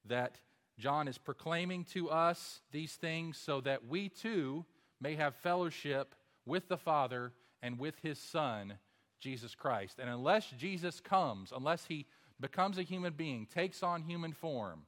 [0.07, 0.38] that
[0.78, 4.64] John is proclaiming to us these things so that we too
[5.00, 6.14] may have fellowship
[6.46, 7.32] with the Father
[7.62, 8.74] and with his Son,
[9.20, 9.98] Jesus Christ.
[9.98, 12.07] And unless Jesus comes, unless he
[12.40, 14.82] becomes a human being, takes on human form,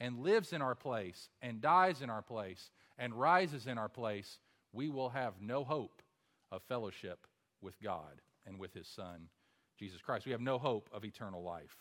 [0.00, 4.38] and lives in our place, and dies in our place, and rises in our place,
[4.72, 6.02] we will have no hope
[6.52, 7.26] of fellowship
[7.60, 9.28] with God and with his Son,
[9.78, 10.26] Jesus Christ.
[10.26, 11.76] We have no hope of eternal life.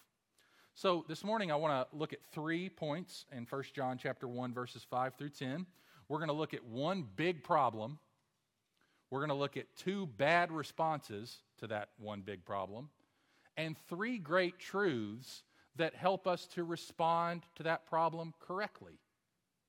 [0.73, 4.53] So this morning I want to look at three points in 1 John chapter 1
[4.53, 5.65] verses 5 through 10.
[6.09, 7.97] We're going to look at one big problem.
[9.09, 12.89] We're going to look at two bad responses to that one big problem
[13.57, 15.43] and three great truths
[15.77, 18.99] that help us to respond to that problem correctly.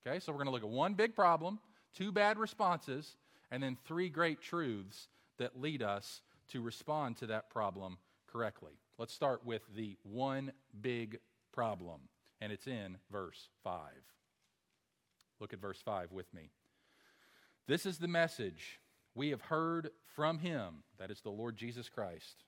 [0.07, 0.21] Okay?
[0.21, 1.59] So we're going to look at one big problem,
[1.95, 3.17] two bad responses,
[3.51, 7.99] and then three great truths that lead us to respond to that problem
[8.31, 8.73] correctly.
[8.99, 11.19] Let's start with the one big
[11.53, 12.01] problem,
[12.41, 13.81] and it's in verse 5.
[15.41, 16.51] Look at verse 5 with me.
[17.67, 18.81] This is the message
[19.15, 22.45] we have heard from him, that is the Lord Jesus Christ,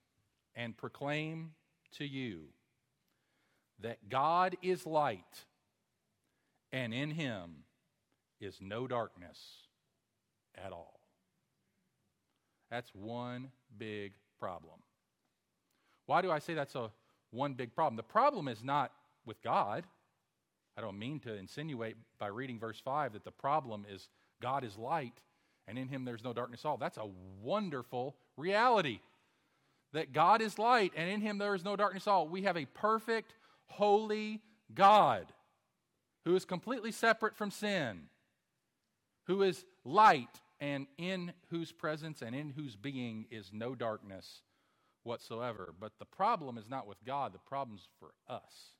[0.54, 1.52] and proclaim
[1.96, 2.44] to you
[3.80, 5.44] that God is light,
[6.72, 7.64] and in him
[8.40, 9.38] is no darkness
[10.54, 11.00] at all.
[12.70, 14.80] That's one big problem.
[16.06, 16.90] Why do I say that's a
[17.30, 17.96] one big problem?
[17.96, 18.92] The problem is not
[19.24, 19.84] with God.
[20.76, 24.08] I don't mean to insinuate by reading verse 5 that the problem is
[24.40, 25.20] God is light
[25.66, 26.76] and in him there's no darkness at all.
[26.76, 27.08] That's a
[27.42, 29.00] wonderful reality.
[29.92, 32.28] That God is light and in him there is no darkness at all.
[32.28, 33.34] We have a perfect,
[33.66, 34.40] holy
[34.74, 35.26] God
[36.28, 38.02] who is completely separate from sin,
[39.28, 40.28] who is light
[40.60, 44.42] and in whose presence and in whose being is no darkness
[45.04, 45.72] whatsoever.
[45.80, 48.74] But the problem is not with God, the problem's for us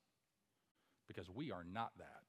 [1.07, 2.20] because we are not that.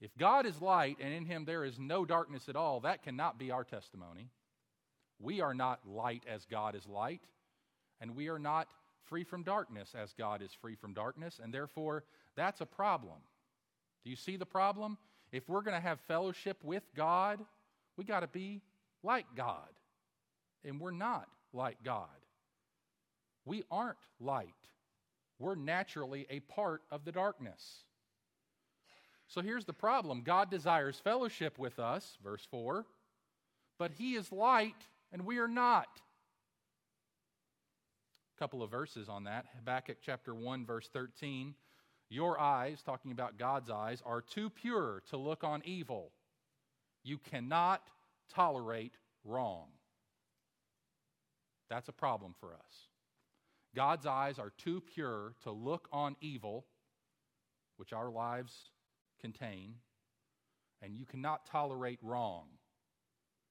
[0.00, 3.36] If God is light and in him there is no darkness at all, that cannot
[3.36, 4.28] be our testimony.
[5.18, 7.22] We are not light as God is light,
[8.00, 8.68] and we are not
[9.02, 12.04] free from darkness as God is free from darkness, and therefore
[12.36, 13.18] that's a problem.
[14.04, 14.98] Do you see the problem?
[15.32, 17.40] If we're going to have fellowship with God,
[17.96, 18.62] we got to be
[19.02, 19.68] like God.
[20.64, 22.08] And we're not like God.
[23.44, 24.54] We aren't light.
[25.38, 27.84] We're naturally a part of the darkness.
[29.26, 32.86] So here's the problem God desires fellowship with us, verse 4,
[33.78, 35.88] but He is light and we are not.
[38.36, 39.46] A couple of verses on that.
[39.56, 41.54] Habakkuk chapter 1, verse 13.
[42.10, 46.12] Your eyes, talking about God's eyes, are too pure to look on evil.
[47.02, 47.82] You cannot
[48.32, 49.68] tolerate wrong.
[51.70, 52.88] That's a problem for us.
[53.74, 56.66] God's eyes are too pure to look on evil,
[57.76, 58.70] which our lives
[59.20, 59.74] contain,
[60.82, 62.46] and you cannot tolerate wrong.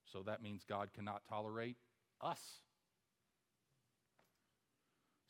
[0.06, 1.78] So that means God cannot tolerate
[2.22, 2.40] us.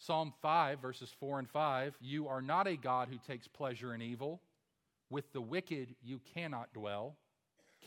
[0.06, 4.02] Psalm 5, verses 4 and 5 You are not a God who takes pleasure in
[4.02, 4.42] evil.
[5.10, 7.16] With the wicked you cannot dwell.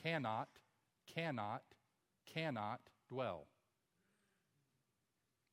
[0.03, 0.49] Cannot,
[1.14, 1.62] cannot,
[2.33, 3.47] cannot dwell.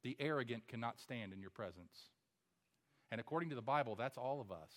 [0.04, 2.10] The arrogant cannot stand in your presence.
[3.12, 4.72] And according to the Bible, that's all of us.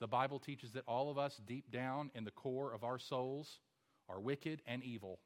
[0.00, 3.58] The Bible teaches that all of us, deep down in the core of our souls,
[4.08, 5.18] are wicked and evil.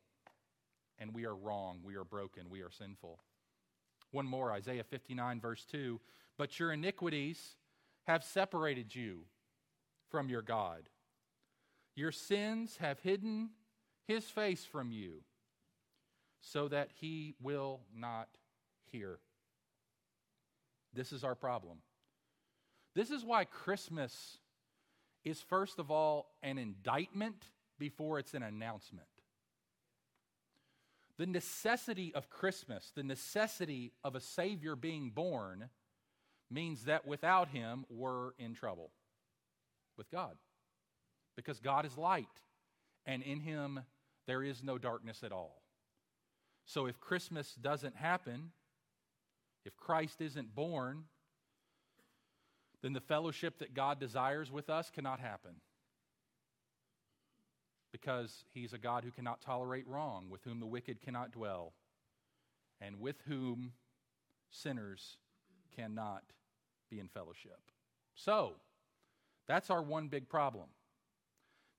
[0.98, 1.80] And we are wrong.
[1.84, 2.50] We are broken.
[2.50, 3.20] We are sinful.
[4.14, 6.00] One more Isaiah 59, verse 2.
[6.38, 7.56] But your iniquities
[8.04, 9.22] have separated you
[10.08, 10.88] from your God.
[11.96, 13.50] Your sins have hidden
[14.06, 15.22] his face from you
[16.40, 18.28] so that he will not
[18.84, 19.18] hear.
[20.92, 21.78] This is our problem.
[22.94, 24.38] This is why Christmas
[25.24, 27.46] is, first of all, an indictment
[27.80, 29.08] before it's an announcement.
[31.18, 35.68] The necessity of Christmas, the necessity of a Savior being born,
[36.50, 38.90] means that without Him, we're in trouble
[39.96, 40.36] with God.
[41.36, 42.26] Because God is light,
[43.06, 43.80] and in Him,
[44.26, 45.62] there is no darkness at all.
[46.66, 48.50] So if Christmas doesn't happen,
[49.64, 51.04] if Christ isn't born,
[52.82, 55.52] then the fellowship that God desires with us cannot happen.
[57.94, 61.74] Because he's a God who cannot tolerate wrong, with whom the wicked cannot dwell,
[62.80, 63.70] and with whom
[64.50, 65.16] sinners
[65.76, 66.24] cannot
[66.90, 67.60] be in fellowship.
[68.16, 68.54] So,
[69.46, 70.66] that's our one big problem.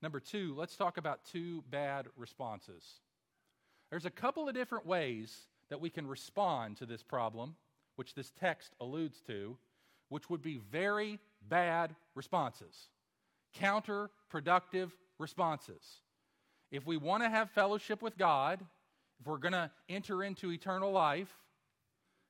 [0.00, 2.82] Number two, let's talk about two bad responses.
[3.90, 5.36] There's a couple of different ways
[5.68, 7.56] that we can respond to this problem,
[7.96, 9.58] which this text alludes to,
[10.08, 12.88] which would be very bad responses,
[13.60, 16.00] counterproductive responses.
[16.70, 18.60] If we want to have fellowship with God,
[19.20, 21.32] if we're going to enter into eternal life,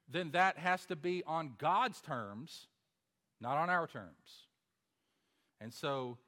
[0.09, 2.67] then that has to be on God's terms,
[3.41, 4.47] not on our terms.
[5.61, 6.19] And so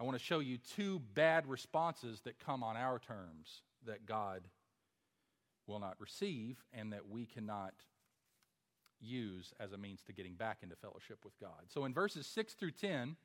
[0.00, 4.42] I want to show you two bad responses that come on our terms that God
[5.66, 7.74] will not receive and that we cannot
[9.00, 11.66] use as a means to getting back into fellowship with God.
[11.68, 13.16] So in verses 6 through 10,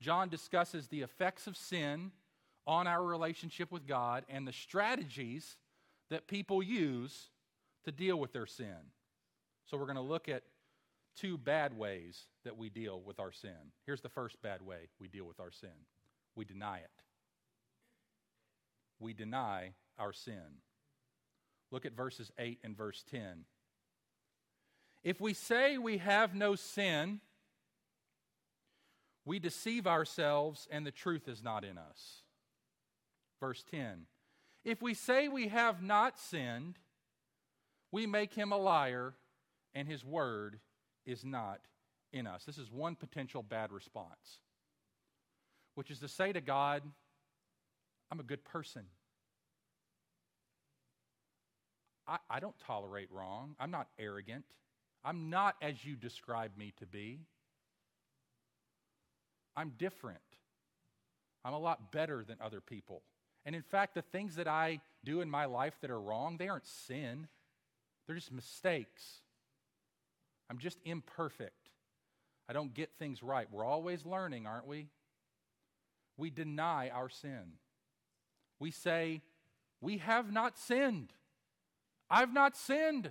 [0.00, 2.10] John discusses the effects of sin
[2.66, 5.56] on our relationship with God and the strategies
[6.10, 7.30] that people use
[7.84, 8.90] to deal with their sin.
[9.66, 10.42] So we're going to look at
[11.16, 13.72] two bad ways that we deal with our sin.
[13.86, 15.70] Here's the first bad way we deal with our sin
[16.36, 16.90] we deny it.
[18.98, 20.58] We deny our sin.
[21.70, 23.44] Look at verses 8 and verse 10.
[25.04, 27.20] If we say we have no sin,
[29.24, 32.23] we deceive ourselves and the truth is not in us.
[33.40, 34.06] Verse 10
[34.64, 36.78] If we say we have not sinned,
[37.92, 39.14] we make him a liar
[39.74, 40.58] and his word
[41.06, 41.60] is not
[42.12, 42.44] in us.
[42.44, 44.40] This is one potential bad response,
[45.74, 46.82] which is to say to God,
[48.10, 48.84] I'm a good person.
[52.06, 53.56] I, I don't tolerate wrong.
[53.58, 54.44] I'm not arrogant.
[55.04, 57.20] I'm not as you describe me to be.
[59.56, 60.18] I'm different.
[61.44, 63.02] I'm a lot better than other people.
[63.46, 66.48] And in fact, the things that I do in my life that are wrong, they
[66.48, 67.28] aren't sin,
[68.06, 69.20] they're just mistakes.
[70.50, 71.70] I'm just imperfect.
[72.48, 73.46] I don't get things right.
[73.50, 74.88] We're always learning, aren't we?
[76.16, 77.54] We deny our sin.
[78.60, 79.22] We say,
[79.80, 81.12] We have not sinned.
[82.10, 83.10] I've not sinned.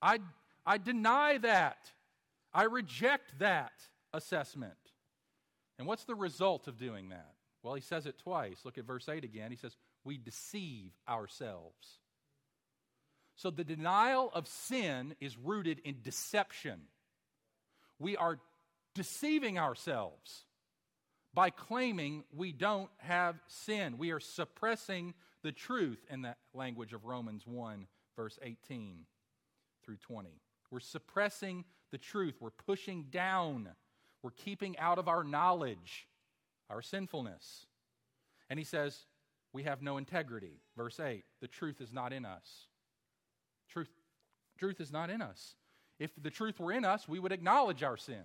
[0.00, 0.18] I,
[0.64, 1.90] I deny that.
[2.52, 3.72] I reject that
[4.12, 4.74] assessment.
[5.78, 7.33] And what's the result of doing that?
[7.64, 8.58] Well, he says it twice.
[8.64, 9.50] Look at verse 8 again.
[9.50, 11.98] He says, We deceive ourselves.
[13.36, 16.82] So the denial of sin is rooted in deception.
[17.98, 18.38] We are
[18.94, 20.44] deceiving ourselves
[21.32, 23.96] by claiming we don't have sin.
[23.96, 29.06] We are suppressing the truth in that language of Romans 1, verse 18
[29.84, 30.28] through 20.
[30.70, 32.34] We're suppressing the truth.
[32.40, 33.70] We're pushing down.
[34.22, 36.06] We're keeping out of our knowledge
[36.70, 37.66] our sinfulness.
[38.50, 39.06] And he says,
[39.52, 40.60] We have no integrity.
[40.76, 42.66] Verse 8 the truth is not in us.
[43.68, 43.90] Truth,
[44.58, 45.56] truth is not in us.
[45.98, 48.24] If the truth were in us, we would acknowledge our sin.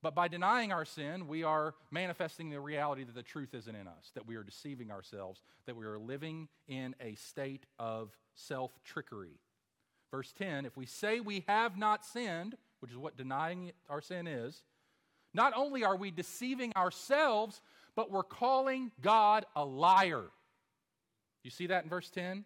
[0.00, 3.88] But by denying our sin, we are manifesting the reality that the truth isn't in
[3.88, 8.78] us, that we are deceiving ourselves, that we are living in a state of self
[8.84, 9.40] trickery.
[10.10, 14.26] Verse 10 if we say we have not sinned, which is what denying our sin
[14.26, 14.62] is,
[15.38, 17.60] not only are we deceiving ourselves,
[17.94, 20.24] but we're calling God a liar.
[21.44, 22.44] You see that in verse 10?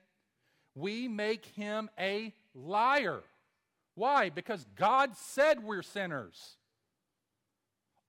[0.74, 3.22] We make him a liar.
[3.94, 4.28] Why?
[4.28, 6.58] Because God said we're sinners.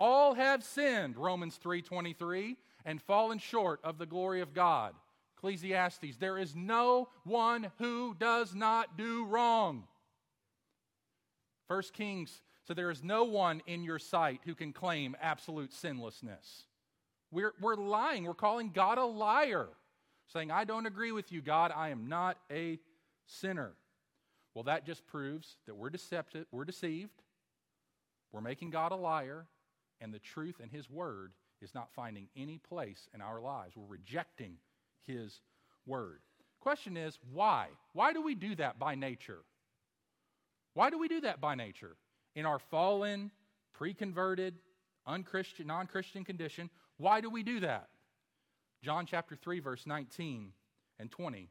[0.01, 4.93] All have sinned, Romans 3:23, and fallen short of the glory of God.
[5.37, 9.87] Ecclesiastes, there is no one who does not do wrong.
[11.67, 16.63] 1 Kings so there is no one in your sight who can claim absolute sinlessness.
[17.31, 18.25] We're, we're lying.
[18.25, 19.67] We're calling God a liar,
[20.27, 21.71] saying, I don't agree with you, God.
[21.75, 22.79] I am not a
[23.25, 23.73] sinner.
[24.53, 27.23] Well, that just proves that we're, deceptive, we're deceived,
[28.31, 29.47] we're making God a liar,
[29.99, 33.75] and the truth in His Word is not finding any place in our lives.
[33.75, 34.57] We're rejecting
[35.07, 35.41] His
[35.85, 36.19] Word.
[36.61, 37.67] Question is, why?
[37.93, 39.39] Why do we do that by nature?
[40.75, 41.95] Why do we do that by nature?
[42.35, 43.31] In our fallen,
[43.73, 44.55] pre converted,
[45.05, 46.69] unchristian, non Christian condition.
[46.97, 47.89] Why do we do that?
[48.81, 50.51] John chapter 3, verse 19
[50.99, 51.49] and 20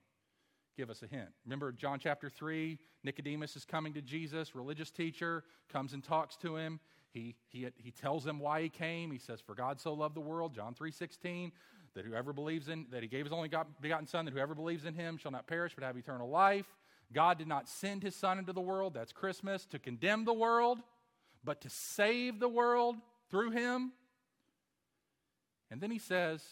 [0.76, 1.28] give us a hint.
[1.45, 6.57] Remember John chapter 3, Nicodemus is coming to Jesus, religious teacher, comes and talks to
[6.57, 6.80] him.
[7.11, 9.11] He, he, he tells him why he came.
[9.11, 11.53] He says, For God so loved the world, John 3 16,
[11.95, 14.95] that whoever believes in, that he gave his only begotten Son, that whoever believes in
[14.95, 16.66] him shall not perish but have eternal life.
[17.13, 20.79] God did not send his Son into the world, that's Christmas, to condemn the world,
[21.45, 22.97] but to save the world
[23.31, 23.93] through him.
[25.71, 26.43] And then he says,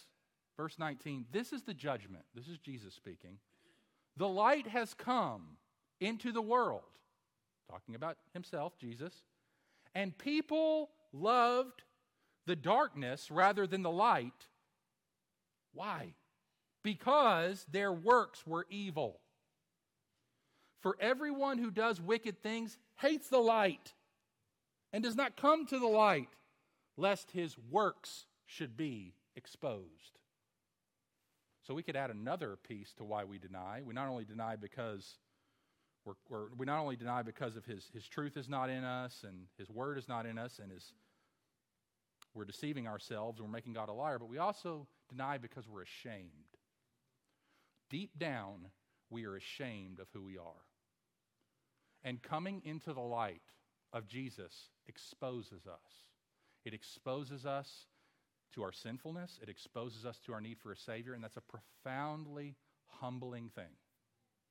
[0.56, 2.24] verse 19, this is the judgment.
[2.34, 3.38] This is Jesus speaking.
[4.16, 5.56] The light has come
[6.00, 6.82] into the world,
[7.70, 9.12] talking about himself, Jesus,
[9.94, 11.82] and people loved
[12.46, 14.48] the darkness rather than the light.
[15.72, 16.14] Why?
[16.82, 19.20] Because their works were evil.
[20.80, 23.92] For everyone who does wicked things hates the light
[24.92, 26.30] and does not come to the light,
[26.96, 30.18] lest his works should be exposed.
[31.66, 33.82] So we could add another piece to why we deny.
[33.84, 35.18] We not only deny because
[36.04, 39.24] we're, we're, we not only deny because of his, his truth is not in us
[39.26, 40.92] and his word is not in us and his,
[42.34, 45.82] we're deceiving ourselves and we're making God a liar, but we also deny because we're
[45.82, 46.30] ashamed.
[47.90, 48.68] Deep down,
[49.10, 50.69] we are ashamed of who we are.
[52.02, 53.42] And coming into the light
[53.92, 56.06] of Jesus exposes us.
[56.64, 57.86] It exposes us
[58.54, 61.40] to our sinfulness, it exposes us to our need for a Savior, and that's a
[61.40, 62.56] profoundly
[62.88, 63.70] humbling thing.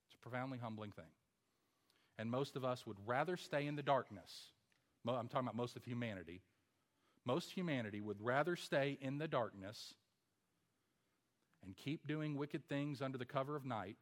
[0.08, 1.12] It's a profoundly humbling thing.
[2.18, 4.32] And most of us would rather stay in the darkness.
[5.08, 6.41] I'm talking about most of humanity.
[7.26, 9.93] Most humanity would rather stay in the darkness
[11.64, 13.97] and keep doing wicked things under the cover of night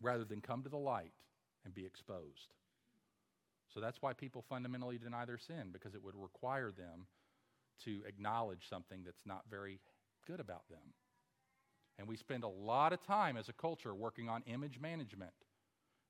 [0.00, 1.12] rather than come to the light
[1.68, 2.54] and be exposed.
[3.74, 7.06] So that's why people fundamentally deny their sin, because it would require them
[7.84, 9.80] to acknowledge something that's not very
[10.26, 10.94] good about them.
[11.98, 15.34] And we spend a lot of time as a culture working on image management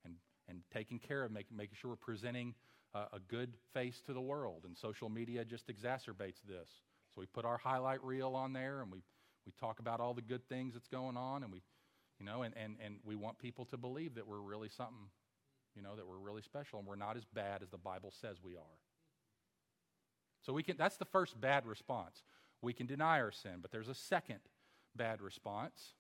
[0.05, 0.15] and,
[0.49, 2.55] and taking care of making, making sure we're presenting
[2.95, 6.69] a, a good face to the world, and social media just exacerbates this.
[7.13, 9.03] So we put our highlight reel on there, and we,
[9.45, 11.63] we talk about all the good things that's going on, and we,
[12.21, 15.09] you know, and, and, and we want people to believe that we're really something,
[15.79, 18.39] you know, that we're really special, and we're not as bad as the Bible says
[18.43, 18.79] we are.
[20.43, 22.25] So we can, that's the first bad response.
[22.61, 24.41] We can deny our sin, but there's a second
[24.97, 25.95] bad response.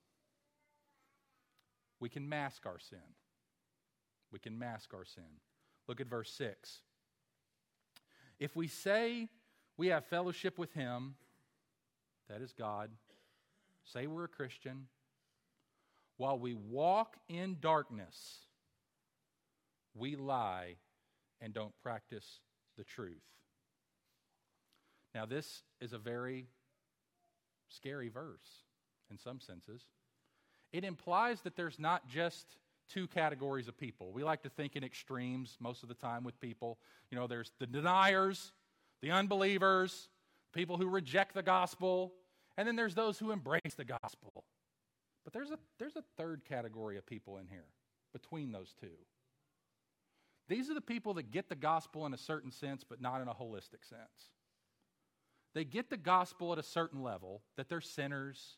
[2.00, 2.98] We can mask our sin.
[4.32, 5.38] We can mask our sin.
[5.86, 6.80] Look at verse 6.
[8.40, 9.28] If we say
[9.76, 11.14] we have fellowship with Him,
[12.28, 12.90] that is God,
[13.84, 14.88] say we're a Christian,
[16.16, 18.47] while we walk in darkness,
[19.94, 20.76] we lie
[21.40, 22.40] and don't practice
[22.76, 23.22] the truth.
[25.14, 26.46] Now, this is a very
[27.68, 28.64] scary verse
[29.10, 29.82] in some senses.
[30.72, 32.56] It implies that there's not just
[32.88, 34.12] two categories of people.
[34.12, 36.78] We like to think in extremes most of the time with people.
[37.10, 38.52] You know, there's the deniers,
[39.02, 40.08] the unbelievers,
[40.54, 42.12] people who reject the gospel,
[42.56, 44.44] and then there's those who embrace the gospel.
[45.24, 47.66] But there's a, there's a third category of people in here
[48.12, 48.96] between those two.
[50.48, 53.28] These are the people that get the gospel in a certain sense, but not in
[53.28, 54.30] a holistic sense.
[55.54, 58.56] They get the gospel at a certain level, that they're sinners,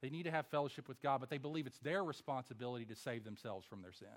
[0.00, 3.24] they need to have fellowship with God, but they believe it's their responsibility to save
[3.24, 4.08] themselves from their sin.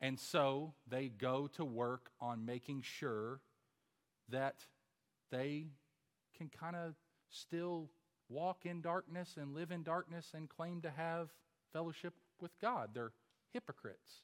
[0.00, 3.40] And so they go to work on making sure
[4.28, 4.56] that
[5.30, 5.68] they
[6.36, 6.94] can kind of
[7.30, 7.88] still
[8.28, 11.30] walk in darkness and live in darkness and claim to have
[11.72, 12.90] fellowship with God.
[12.92, 13.12] They're
[13.52, 14.22] hypocrites.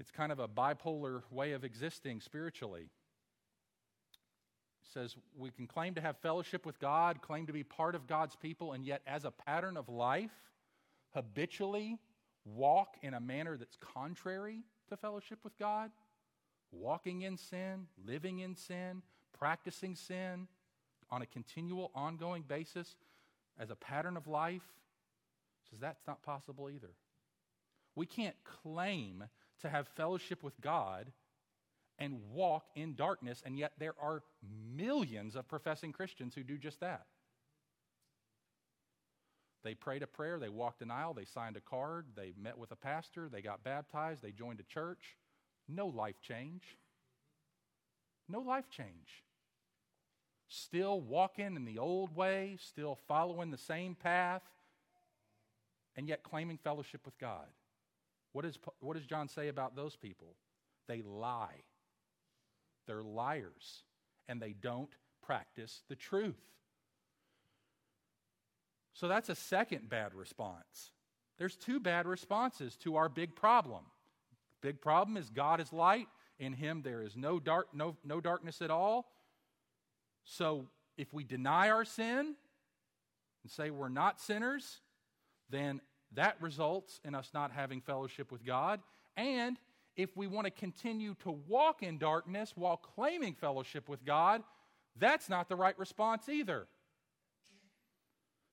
[0.00, 2.88] It's kind of a bipolar way of existing spiritually
[4.92, 8.34] says we can claim to have fellowship with God, claim to be part of God's
[8.34, 10.32] people, and yet, as a pattern of life,
[11.14, 11.98] habitually
[12.44, 15.90] walk in a manner that's contrary to fellowship with God,
[16.72, 19.02] walking in sin, living in sin,
[19.38, 20.48] practicing sin
[21.10, 22.96] on a continual, ongoing basis
[23.58, 24.62] as a pattern of life,
[25.70, 26.90] says that's not possible either.
[27.94, 29.24] We can't claim
[29.60, 31.12] to have fellowship with God
[31.98, 34.22] and walk in darkness, and yet there are
[34.74, 37.06] millions of professing Christians who do just that.
[39.62, 42.70] They prayed a prayer, they walked an aisle, they signed a card, they met with
[42.70, 45.16] a pastor, they got baptized, they joined a church.
[45.68, 46.62] No life change.
[48.28, 49.24] No life change.
[50.48, 54.42] Still walking in the old way, still following the same path,
[55.94, 57.46] and yet claiming fellowship with God.
[58.32, 60.34] What, is, what does John say about those people?
[60.86, 61.62] They lie.
[62.86, 63.84] They're liars
[64.28, 64.90] and they don't
[65.22, 66.40] practice the truth.
[68.92, 70.92] So that's a second bad response.
[71.38, 73.84] There's two bad responses to our big problem.
[74.60, 76.06] Big problem is God is light,
[76.38, 79.06] in him there is no dark no, no darkness at all.
[80.24, 80.66] So
[80.96, 82.34] if we deny our sin
[83.42, 84.80] and say we're not sinners,
[85.48, 85.80] then
[86.14, 88.80] that results in us not having fellowship with God
[89.16, 89.58] and
[89.96, 94.42] if we want to continue to walk in darkness while claiming fellowship with God,
[94.96, 96.66] that's not the right response either.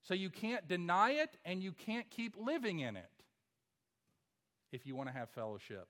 [0.02, 3.10] So you can't deny it and you can't keep living in it
[4.72, 5.88] if you want to have fellowship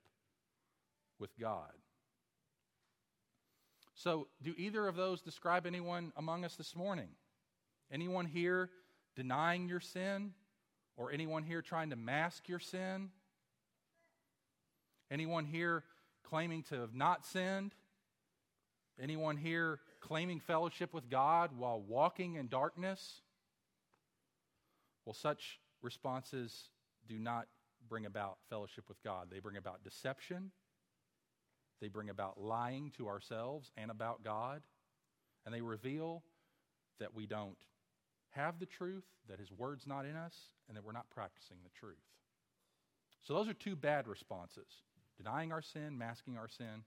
[1.18, 1.72] with God.
[3.94, 7.08] So, do either of those describe anyone among us this morning?
[7.90, 8.70] Anyone here
[9.16, 10.34] denying your sin?
[10.98, 13.10] Or anyone here trying to mask your sin?
[15.10, 15.84] Anyone here
[16.24, 17.72] claiming to have not sinned?
[19.00, 23.22] Anyone here claiming fellowship with God while walking in darkness?
[25.04, 26.68] Well, such responses
[27.08, 27.46] do not
[27.88, 29.28] bring about fellowship with God.
[29.30, 30.50] They bring about deception,
[31.80, 34.62] they bring about lying to ourselves and about God,
[35.46, 36.24] and they reveal
[36.98, 37.56] that we don't
[38.38, 40.34] have the truth, that His Word's not in us,
[40.68, 41.96] and that we're not practicing the truth.
[43.26, 44.82] So, those are two bad responses
[45.16, 46.84] denying our sin, masking our sin.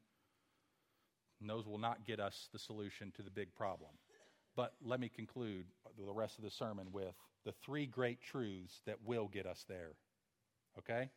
[1.41, 3.89] And those will not get us the solution to the big problem.
[4.55, 5.65] But let me conclude
[5.97, 9.93] the rest of the sermon with the three great truths that will get us there.
[10.77, 11.09] Okay?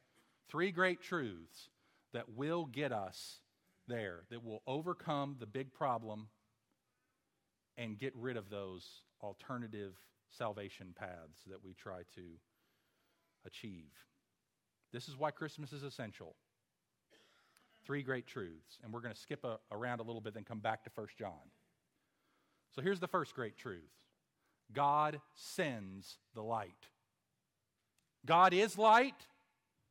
[0.48, 1.68] Three great truths
[2.12, 3.40] that will get us
[3.86, 6.28] there, that will overcome the big problem
[7.76, 9.94] and get rid of those alternative
[10.30, 12.22] salvation paths that we try to
[13.46, 13.92] achieve.
[14.92, 16.34] This is why Christmas is essential.
[17.84, 18.78] Three great truths.
[18.82, 21.06] And we're going to skip a, around a little bit, then come back to 1
[21.18, 21.50] John.
[22.74, 23.90] So here's the first great truth
[24.72, 26.88] God sends the light.
[28.26, 29.26] God is light.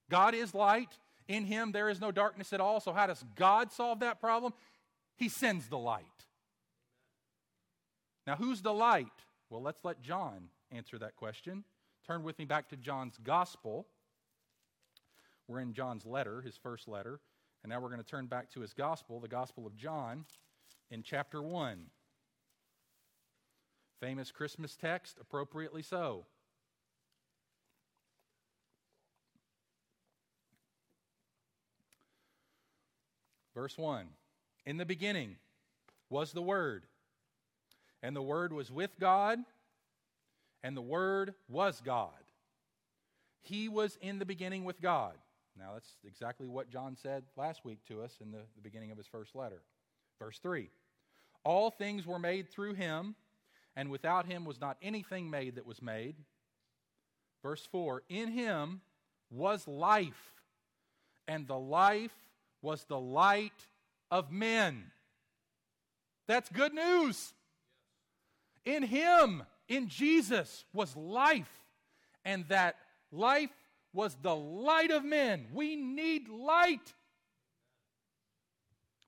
[0.10, 0.98] God is light.
[1.28, 2.80] In him there is no darkness at all.
[2.80, 4.54] So, how does God solve that problem?
[5.16, 6.04] He sends the light.
[8.26, 9.08] Now, who's the light?
[9.54, 11.64] Well, let's let John answer that question.
[12.08, 13.86] Turn with me back to John's gospel.
[15.47, 17.20] We're in John's letter, his first letter.
[17.62, 20.26] And now we're going to turn back to his gospel, the Gospel of John,
[20.89, 21.86] in chapter 1.
[23.99, 26.26] Famous Christmas text, appropriately so.
[33.54, 34.08] Verse 1
[34.66, 35.36] In the beginning
[36.10, 36.88] was the Word,
[38.04, 39.39] and the Word was with God,
[40.62, 42.12] and the Word was God.
[43.41, 45.14] He was in the beginning with God.
[45.58, 48.97] Now, that's exactly what John said last week to us in the, the beginning of
[48.97, 49.62] his first letter.
[50.20, 50.70] Verse 3
[51.45, 53.16] All things were made through him,
[53.76, 56.16] and without him was not anything made that was made.
[57.41, 58.82] Verse 4 In him
[59.32, 60.34] was life,
[61.28, 62.16] and the life
[62.62, 63.68] was the light
[64.12, 64.91] of men.
[66.28, 67.34] That's good news.
[68.66, 71.61] In him, in Jesus, was life,
[72.24, 72.76] and that
[73.11, 73.51] life
[73.93, 75.47] was the light of men.
[75.53, 76.93] We need light.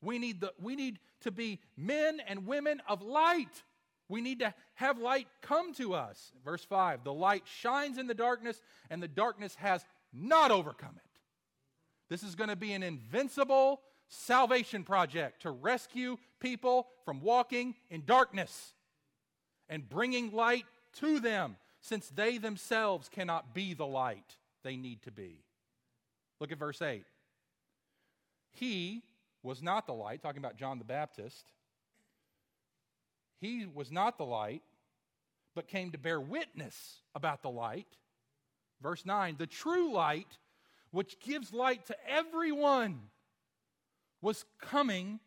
[0.02, 3.64] We need, the, we need to be men and women of light.
[4.08, 6.32] We need to have light come to us.
[6.44, 9.84] Verse 5 The light shines in the darkness, and the darkness has
[10.14, 11.20] not overcome it.
[12.10, 18.04] This is going to be an invincible salvation project to rescue people from walking in
[18.06, 18.75] darkness
[19.70, 20.66] and bringing light
[21.00, 25.44] to them, since they themselves cannot be the light they need to be.
[26.40, 27.06] Look at verse 8.
[28.52, 29.04] He
[29.44, 31.52] was not the light, talking about John the Baptist.
[33.40, 34.64] He was not the light,
[35.54, 37.88] but came to bear witness about the light.
[38.82, 40.38] Verse 9 The true light,
[40.92, 43.00] which gives light to everyone,
[44.22, 45.20] was coming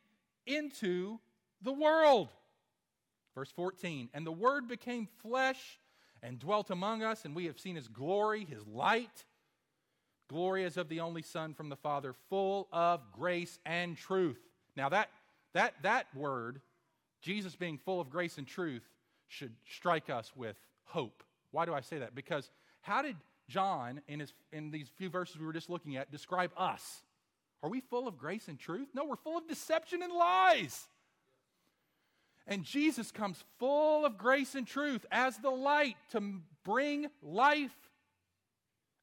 [0.47, 1.19] into
[1.63, 2.29] the world.
[3.39, 5.79] Verse 14 And the Word became flesh
[6.25, 9.25] and dwelt among us, and we have seen his glory, his light.
[10.29, 14.41] Glory as of the only Son from the Father, full of grace and truth.
[14.77, 15.09] Now, that,
[15.55, 16.61] that, that word,
[17.23, 18.83] Jesus being full of grace and truth,
[19.29, 21.23] should strike us with hope.
[21.53, 22.17] Why do I say that?
[22.17, 22.51] Because
[22.81, 23.17] how did
[23.49, 27.05] John, in, his, in these few verses we were just looking at, describe us?
[27.63, 28.89] Are we full of grace and truth?
[28.95, 30.89] No, we're full of deception and lies.
[32.49, 36.23] And Jesus comes full of grace and truth as the light to
[36.65, 37.77] bring life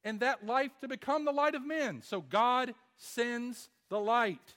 [0.03, 2.01] and that life to become the light of men.
[2.01, 4.55] So God sends the light.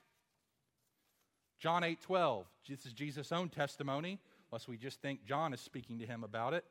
[1.60, 2.47] John 8 12.
[2.66, 4.19] This is Jesus' own testimony,
[4.51, 6.65] unless we just think John is speaking to him about it.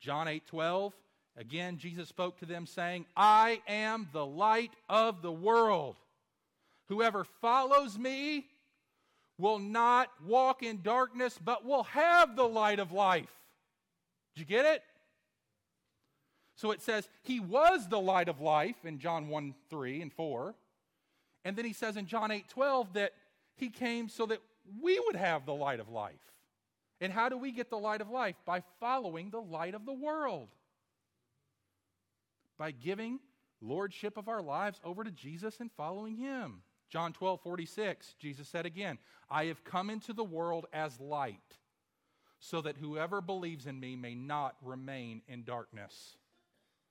[0.00, 0.94] John 8 12.
[1.36, 5.96] Again, Jesus spoke to them, saying, I am the light of the world.
[6.88, 8.46] Whoever follows me
[9.42, 13.32] will not walk in darkness, but will have the light of life.
[14.34, 14.82] Did you get it?
[16.54, 20.54] So it says, He was the light of life in John 1 3 and 4.
[21.44, 23.14] And then he says in John 8 12 that
[23.56, 24.38] He came so that
[24.80, 26.14] we would have the light of life.
[27.00, 28.36] And how do we get the light of life?
[28.46, 30.50] By following the light of the world.
[32.58, 33.18] By giving
[33.60, 36.62] lordship of our lives over to Jesus and following Him.
[36.92, 38.98] John 12 46, Jesus said again,
[39.30, 41.56] I have come into the world as light,
[42.38, 46.16] so that whoever believes in me may not remain in darkness.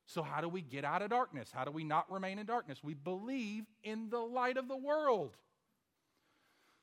[0.08, 1.52] So, how do we get out of darkness?
[1.54, 2.84] How do we not remain in darkness?
[2.84, 5.38] We believe in the light of the world.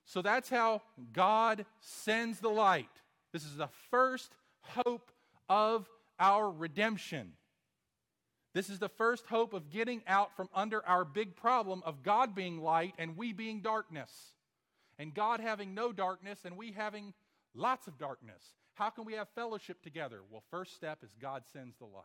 [0.05, 0.83] So, that's how
[1.13, 2.89] God sends the light.
[3.33, 5.11] This is the first hope
[5.49, 5.91] of
[6.21, 7.33] our redemption.
[8.59, 12.35] This is the first hope of getting out from under our big problem of God
[12.35, 14.11] being light and we being darkness.
[14.99, 17.15] And God having no darkness and we having
[17.55, 18.43] lots of darkness.
[18.75, 20.23] How can we have fellowship together?
[20.29, 22.03] Well, first step is God sends the light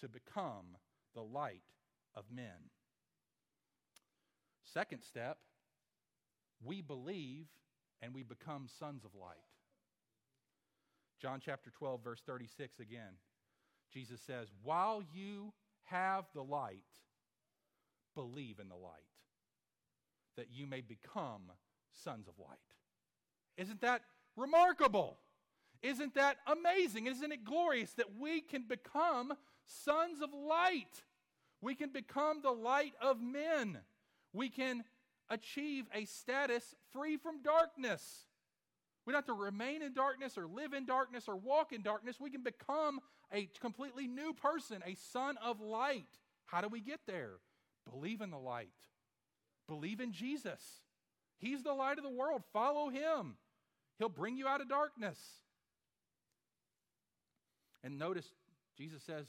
[0.00, 0.76] to become
[1.12, 1.64] the light
[2.14, 2.70] of men.
[4.72, 5.38] Second step,
[6.64, 7.46] we believe
[8.00, 9.38] and we become sons of light.
[11.20, 13.14] John chapter 12, verse 36 again.
[13.92, 15.52] Jesus says, While you
[15.84, 16.84] have the light,
[18.14, 19.02] believe in the light,
[20.36, 21.42] that you may become
[22.02, 22.58] sons of light.
[23.56, 24.02] Isn't that
[24.36, 25.18] remarkable?
[25.82, 27.06] Isn't that amazing?
[27.06, 29.34] Isn't it glorious that we can become
[29.66, 31.02] sons of light.
[31.60, 33.78] We can become the light of men.
[34.32, 34.84] We can
[35.30, 38.26] achieve a status free from darkness.
[39.04, 42.20] We don't have to remain in darkness or live in darkness or walk in darkness.
[42.20, 43.00] We can become
[43.32, 46.06] a completely new person, a son of light.
[46.46, 47.32] How do we get there?
[47.90, 48.68] Believe in the light.
[49.66, 50.60] Believe in Jesus.
[51.38, 52.42] He's the light of the world.
[52.52, 53.34] Follow him.
[53.98, 55.18] He'll bring you out of darkness.
[57.82, 58.30] And notice,
[58.76, 59.26] Jesus says,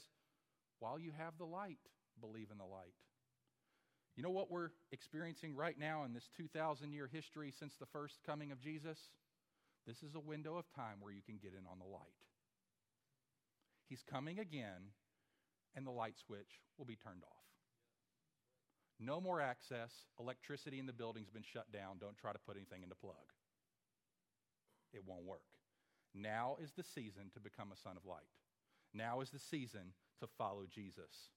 [0.78, 1.78] while you have the light,
[2.20, 2.94] believe in the light.
[4.16, 8.20] You know what we're experiencing right now in this 2,000 year history since the first
[8.24, 8.98] coming of Jesus?
[9.86, 12.24] This is a window of time where you can get in on the light.
[13.88, 14.92] He's coming again,
[15.76, 17.44] and the light switch will be turned off.
[18.98, 19.92] No more access.
[20.18, 21.98] Electricity in the building's been shut down.
[22.00, 23.32] Don't try to put anything in the plug.
[24.92, 25.42] It won't work.
[26.14, 28.30] Now is the season to become a son of light.
[28.94, 31.30] Now is the season to follow Jesus.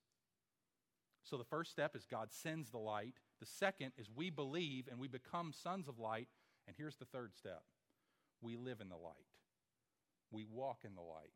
[1.23, 3.15] So the first step is God sends the light.
[3.39, 6.27] The second is we believe and we become sons of light.
[6.67, 7.63] And here's the third step
[8.41, 9.27] we live in the light.
[10.31, 11.33] We walk in the light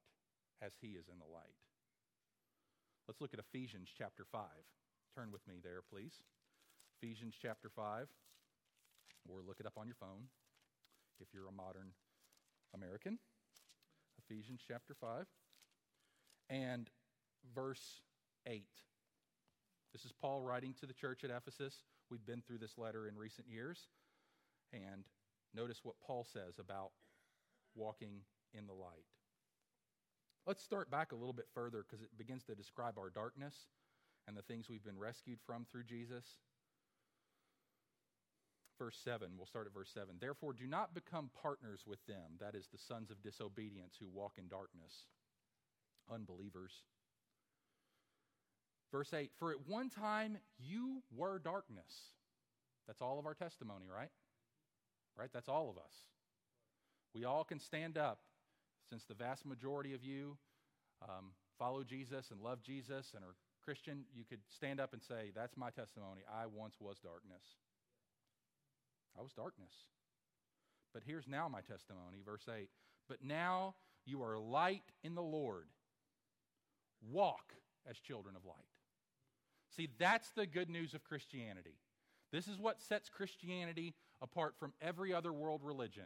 [0.62, 1.56] as he is in the light.
[3.08, 4.44] Let's look at Ephesians chapter 5.
[5.16, 6.24] Turn with me there, please.
[7.02, 8.08] Ephesians chapter 5,
[9.28, 10.30] or look it up on your phone
[11.20, 11.92] if you're a modern
[12.74, 13.18] American.
[14.20, 15.26] Ephesians chapter 5
[16.50, 16.90] and
[17.56, 18.02] verse
[18.46, 18.64] 8.
[19.94, 21.76] This is Paul writing to the church at Ephesus.
[22.10, 23.88] We've been through this letter in recent years.
[24.72, 25.04] And
[25.56, 26.92] notice what Paul says about
[27.76, 28.22] walking
[28.54, 29.06] in the light.
[30.46, 33.56] Let's start back a little bit further because it begins to describe our darkness
[34.28, 36.26] and the things we've been rescued from through Jesus.
[38.80, 40.16] Verse 7, we'll start at verse 7.
[40.20, 44.34] Therefore, do not become partners with them, that is, the sons of disobedience who walk
[44.40, 45.06] in darkness,
[46.12, 46.72] unbelievers.
[48.92, 51.94] Verse 8, for at one time you were darkness.
[52.88, 54.10] That's all of our testimony, right?
[55.18, 55.30] Right?
[55.34, 55.94] That's all of us.
[57.14, 58.20] We all can stand up
[58.90, 60.38] since the vast majority of you
[61.04, 65.32] um, follow Jesus and love Jesus and are Christian, you could stand up and say,
[65.36, 66.22] That's my testimony.
[66.32, 67.44] I once was darkness.
[69.18, 69.74] I was darkness.
[70.94, 72.70] But here's now my testimony, verse 8.
[73.08, 73.76] But now
[74.06, 75.68] you are light in the Lord.
[77.10, 77.54] Walk
[77.90, 78.56] as children of light.
[79.76, 81.78] See, that's the good news of Christianity.
[82.32, 86.06] This is what sets Christianity apart from every other world religion.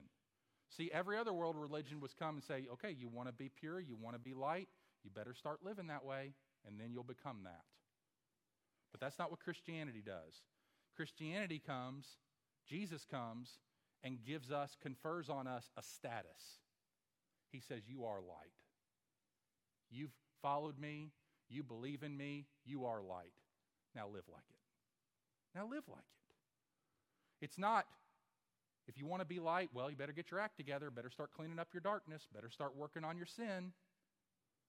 [0.69, 3.79] See, every other world religion was come and say, okay, you want to be pure,
[3.79, 4.67] you want to be light,
[5.03, 6.33] you better start living that way,
[6.65, 7.63] and then you'll become that.
[8.91, 10.41] But that's not what Christianity does.
[10.95, 12.07] Christianity comes,
[12.67, 13.59] Jesus comes,
[14.03, 16.59] and gives us, confers on us a status.
[17.51, 18.53] He says, You are light.
[19.89, 21.11] You've followed me,
[21.49, 23.33] you believe in me, you are light.
[23.95, 25.57] Now live like it.
[25.57, 27.45] Now live like it.
[27.45, 27.85] It's not,
[28.87, 31.31] if you want to be light, well, you better get your act together, better start
[31.35, 33.71] cleaning up your darkness, better start working on your sin.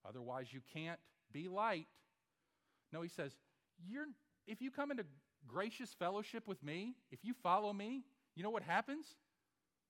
[0.09, 1.01] Otherwise, you can't
[1.33, 1.87] be light.
[2.93, 3.33] No, he says,
[3.87, 4.07] You're,
[4.47, 5.05] if you come into
[5.47, 9.07] gracious fellowship with me, if you follow me, you know what happens?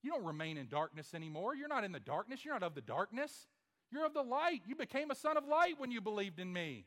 [0.03, 1.55] You don't remain in darkness anymore.
[1.55, 2.44] You're not in the darkness.
[2.44, 3.47] You're not of the darkness.
[3.90, 4.62] You're of the light.
[4.66, 6.86] You became a son of light when you believed in me.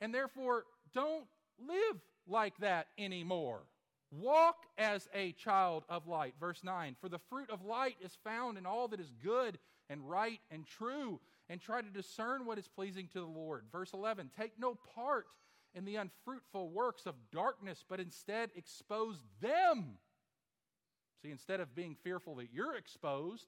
[0.00, 1.24] And therefore, don't
[1.58, 3.62] live like that anymore.
[4.10, 6.34] Walk as a child of light.
[6.40, 9.58] Verse 9 For the fruit of light is found in all that is good
[9.90, 13.64] and right and true, and try to discern what is pleasing to the Lord.
[13.70, 15.26] Verse 11 Take no part
[15.74, 19.98] in the unfruitful works of darkness, but instead expose them.
[21.22, 23.46] See, instead of being fearful that you're exposed,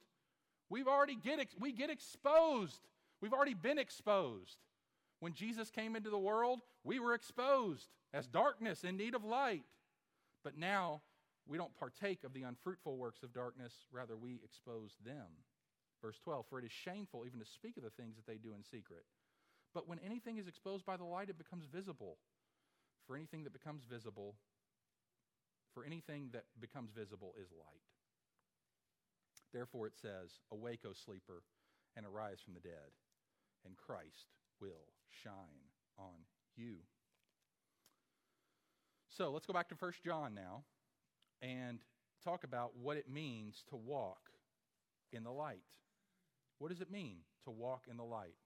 [0.69, 2.81] we've already get ex- we get exposed.
[3.23, 4.57] We've already been exposed.
[5.21, 9.63] When Jesus came into the world, we were exposed as darkness in need of light.
[10.43, 11.03] But now
[11.47, 15.45] we don't partake of the unfruitful works of darkness, rather, we expose them.
[16.03, 18.55] Verse 12 For it is shameful even to speak of the things that they do
[18.55, 19.05] in secret.
[19.75, 22.19] But when anything is exposed by the light, it becomes visible.
[23.07, 24.37] For anything that becomes visible,
[25.75, 27.83] for anything that becomes visible is light.
[29.53, 31.43] Therefore it says, Awake, O sleeper,
[31.97, 32.95] and arise from the dead,
[33.65, 34.31] and Christ
[34.61, 35.67] will shine
[35.99, 36.27] on
[36.57, 36.79] you.
[39.17, 40.63] So let's go back to 1 John now
[41.43, 41.81] and
[42.25, 44.31] talk about what it means to walk
[45.13, 45.65] in the light.
[46.59, 48.37] What does it mean to walk in the light?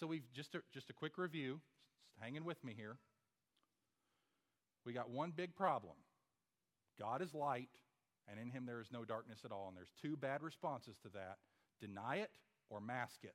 [0.00, 1.60] So we've just a, just a quick review.
[2.06, 2.96] Just hanging with me here.
[4.86, 5.96] We got one big problem.
[6.98, 7.68] God is light,
[8.30, 9.68] and in him there is no darkness at all.
[9.68, 11.36] And there's two bad responses to that
[11.80, 12.30] deny it
[12.70, 13.34] or mask it.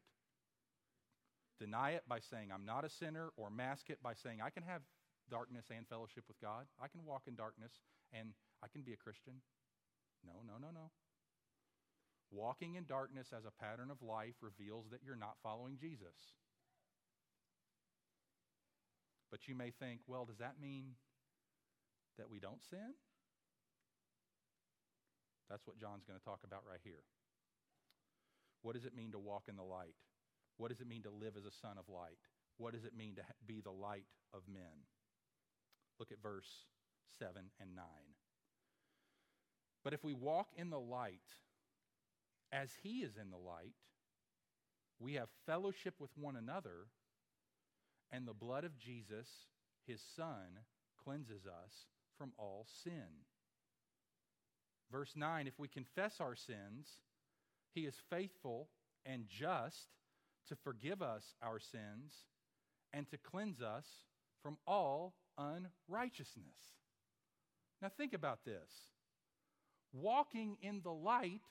[1.59, 4.63] Deny it by saying, I'm not a sinner, or mask it by saying, I can
[4.63, 4.81] have
[5.29, 6.65] darkness and fellowship with God.
[6.81, 7.71] I can walk in darkness
[8.11, 8.33] and
[8.63, 9.41] I can be a Christian.
[10.25, 10.91] No, no, no, no.
[12.31, 16.17] Walking in darkness as a pattern of life reveals that you're not following Jesus.
[19.29, 20.97] But you may think, well, does that mean
[22.17, 22.93] that we don't sin?
[25.49, 27.05] That's what John's going to talk about right here.
[28.61, 29.95] What does it mean to walk in the light?
[30.57, 32.21] What does it mean to live as a son of light?
[32.57, 34.85] What does it mean to be the light of men?
[35.99, 36.49] Look at verse
[37.19, 37.85] 7 and 9.
[39.83, 41.19] But if we walk in the light
[42.51, 43.75] as he is in the light,
[44.99, 46.87] we have fellowship with one another,
[48.11, 49.27] and the blood of Jesus,
[49.85, 50.59] his son,
[51.03, 51.87] cleanses us
[52.17, 53.25] from all sin.
[54.91, 56.87] Verse 9 If we confess our sins,
[57.73, 58.69] he is faithful
[59.05, 59.89] and just
[60.47, 62.13] to forgive us our sins
[62.93, 63.85] and to cleanse us
[64.41, 66.45] from all unrighteousness.
[67.81, 68.89] Now, think about this.
[69.91, 71.41] Walking in the light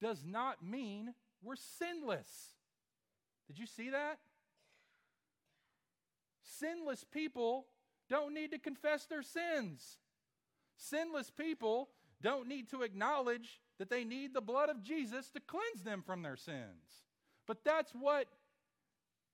[0.00, 2.54] does not mean we're sinless.
[3.46, 4.18] Did you see that?
[6.42, 7.66] Sinless people
[8.08, 9.98] don't need to confess their sins.
[10.76, 11.90] Sinless people
[12.22, 16.22] don't need to acknowledge that they need the blood of Jesus to cleanse them from
[16.22, 17.04] their sins.
[17.46, 18.26] But that's what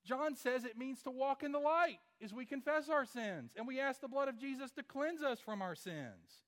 [0.06, 3.66] John says it means to walk in the light is we confess our sins and
[3.66, 6.44] we ask the blood of Jesus to cleanse us from our sins.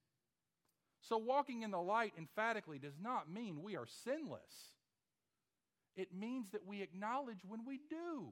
[1.01, 4.73] So walking in the light emphatically does not mean we are sinless.
[5.97, 8.29] It means that we acknowledge when we do.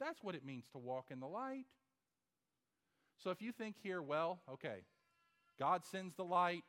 [0.00, 1.66] That's what it means to walk in the light.
[3.22, 4.78] So if you think here, well, okay,
[5.58, 6.64] God sends the light,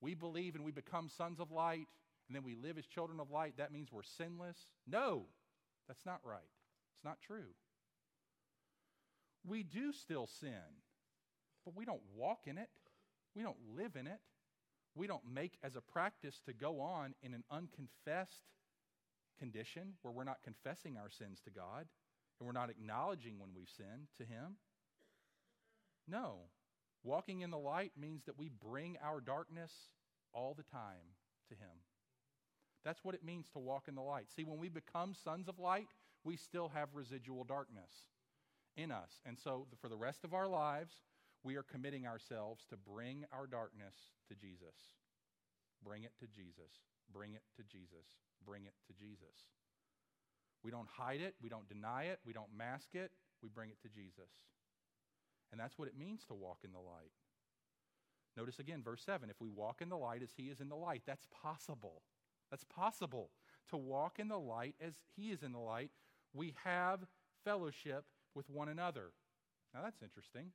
[0.00, 1.88] we believe and we become sons of light,
[2.28, 4.56] and then we live as children of light, that means we're sinless?
[4.86, 5.24] No,
[5.88, 6.50] that's not right.
[6.94, 7.54] It's not true.
[9.46, 10.82] We do still sin,
[11.64, 12.68] but we don't walk in it,
[13.34, 14.20] we don't live in it.
[14.94, 18.42] We don't make as a practice to go on in an unconfessed
[19.38, 21.86] condition where we're not confessing our sins to God
[22.38, 24.56] and we're not acknowledging when we've sinned to Him.
[26.08, 26.50] No.
[27.04, 29.72] Walking in the light means that we bring our darkness
[30.34, 31.14] all the time
[31.48, 31.70] to Him.
[32.84, 34.30] That's what it means to walk in the light.
[34.34, 35.88] See, when we become sons of light,
[36.24, 37.92] we still have residual darkness
[38.76, 39.20] in us.
[39.26, 40.94] And so, for the rest of our lives,
[41.42, 43.94] we are committing ourselves to bring our darkness
[44.28, 44.96] to Jesus.
[45.82, 46.72] Bring it to Jesus.
[47.12, 48.06] Bring it to Jesus.
[48.44, 49.48] Bring it to Jesus.
[50.62, 51.34] We don't hide it.
[51.42, 52.20] We don't deny it.
[52.26, 53.10] We don't mask it.
[53.42, 54.30] We bring it to Jesus.
[55.50, 57.12] And that's what it means to walk in the light.
[58.36, 60.76] Notice again, verse 7 if we walk in the light as he is in the
[60.76, 62.02] light, that's possible.
[62.50, 63.30] That's possible
[63.70, 65.90] to walk in the light as he is in the light.
[66.34, 67.00] We have
[67.44, 68.04] fellowship
[68.34, 69.12] with one another.
[69.74, 70.46] Now that's interesting.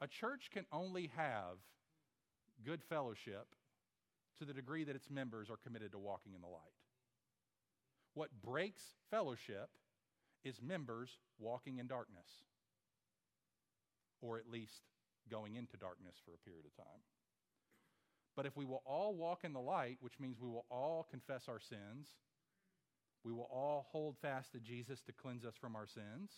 [0.00, 1.58] A church can only have
[2.64, 3.46] good fellowship
[4.38, 6.74] to the degree that its members are committed to walking in the light.
[8.14, 9.70] What breaks fellowship
[10.44, 12.28] is members walking in darkness,
[14.20, 14.82] or at least
[15.30, 17.00] going into darkness for a period of time.
[18.36, 21.48] But if we will all walk in the light, which means we will all confess
[21.48, 22.08] our sins,
[23.24, 26.30] we will all hold fast to Jesus to cleanse us from our sins,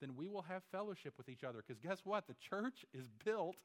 [0.00, 1.62] then we will have fellowship with each other.
[1.66, 2.26] Because guess what?
[2.26, 3.56] The church is built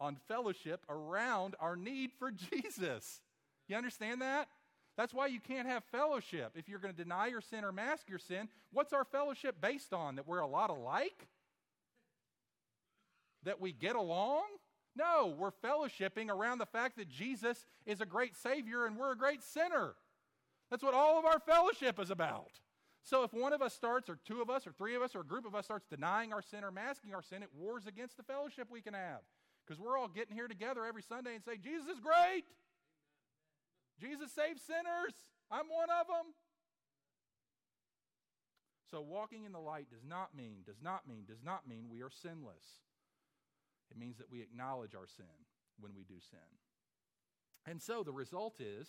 [0.00, 3.20] on fellowship around our need for Jesus.
[3.68, 4.48] You understand that?
[4.96, 6.52] That's why you can't have fellowship.
[6.56, 9.92] If you're going to deny your sin or mask your sin, what's our fellowship based
[9.92, 10.16] on?
[10.16, 11.28] That we're a lot alike?
[13.44, 14.42] That we get along?
[14.98, 19.16] No, we're fellowshipping around the fact that Jesus is a great Savior and we're a
[19.16, 19.94] great sinner.
[20.70, 22.50] That's what all of our fellowship is about.
[23.04, 25.20] So if one of us starts, or two of us, or three of us, or
[25.20, 28.16] a group of us starts denying our sin or masking our sin, it wars against
[28.16, 29.20] the fellowship we can have.
[29.64, 32.44] Because we're all getting here together every Sunday and say, Jesus is great.
[34.00, 35.14] Jesus saves sinners.
[35.50, 36.34] I'm one of them.
[38.90, 42.02] So walking in the light does not mean, does not mean, does not mean we
[42.02, 42.82] are sinless.
[43.90, 45.26] It means that we acknowledge our sin
[45.80, 46.38] when we do sin.
[47.66, 48.88] And so the result is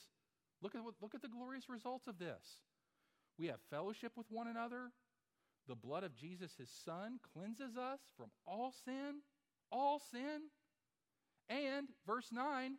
[0.62, 2.62] look at, look at the glorious results of this.
[3.38, 4.92] We have fellowship with one another.
[5.68, 9.22] The blood of Jesus, his son, cleanses us from all sin,
[9.72, 10.50] all sin.
[11.48, 12.76] And, verse 9,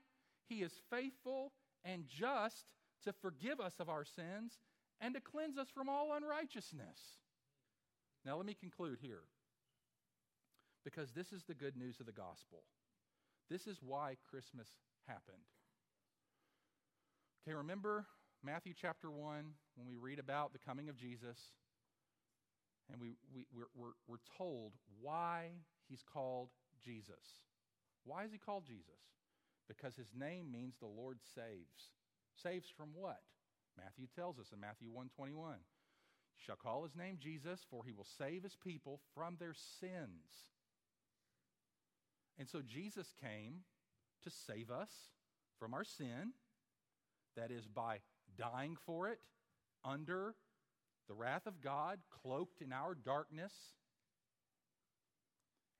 [0.48, 1.52] he is faithful
[1.84, 2.66] and just
[3.04, 4.58] to forgive us of our sins
[5.00, 6.98] and to cleanse us from all unrighteousness.
[8.24, 9.22] Now, let me conclude here
[10.84, 12.62] because this is the good news of the gospel.
[13.50, 14.68] This is why Christmas
[15.06, 15.42] happened.
[17.42, 18.06] Okay, remember
[18.44, 19.44] Matthew chapter 1
[19.76, 21.38] when we read about the coming of Jesus
[22.90, 25.50] and we, we, we're, we're, we're told why
[25.88, 26.50] he's called
[26.84, 27.42] Jesus.
[28.04, 29.00] Why is he called Jesus?
[29.68, 31.92] Because his name means the Lord saves.
[32.42, 33.20] Saves from what?
[33.76, 35.56] Matthew tells us in Matthew 121.
[36.36, 40.50] shall call his name Jesus, for he will save his people from their sins.
[42.40, 43.64] And so Jesus came
[44.24, 44.90] to save us
[45.58, 46.32] from our sin,
[47.36, 47.98] that is, by
[48.38, 49.18] dying for it
[49.84, 50.34] under
[51.06, 53.52] the wrath of God, cloaked in our darkness,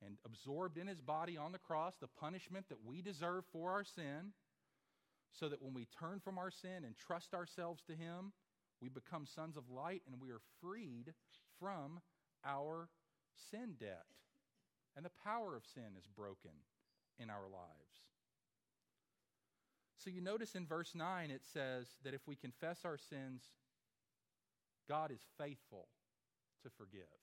[0.04, 3.84] and absorbed in his body on the cross the punishment that we deserve for our
[3.84, 4.34] sin,
[5.32, 8.32] so that when we turn from our sin and trust ourselves to him,
[8.82, 11.14] we become sons of light and we are freed
[11.58, 12.00] from
[12.44, 12.90] our
[13.50, 14.04] sin debt.
[14.96, 16.50] And the power of sin is broken
[17.18, 18.00] in our lives.
[19.98, 23.42] So you notice in verse 9 it says that if we confess our sins,
[24.88, 25.88] God is faithful
[26.62, 27.20] to forgive.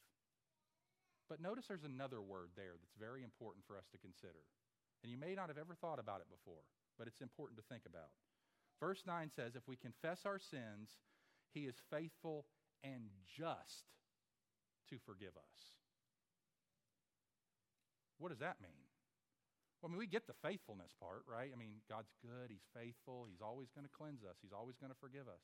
[1.28, 4.46] But notice there's another word there that's very important for us to consider.
[5.04, 6.64] And you may not have ever thought about it before,
[6.98, 8.14] but it's important to think about.
[8.80, 11.02] Verse 9 says, If we confess our sins,
[11.54, 12.46] he is faithful
[12.84, 13.90] and just
[14.90, 15.77] to forgive us.
[18.20, 18.88] What does that mean?
[19.82, 21.52] Well, I mean, we get the faithfulness part, right?
[21.54, 24.92] I mean, God's good, He's faithful, He's always going to cleanse us, He's always going
[24.92, 25.44] to forgive us.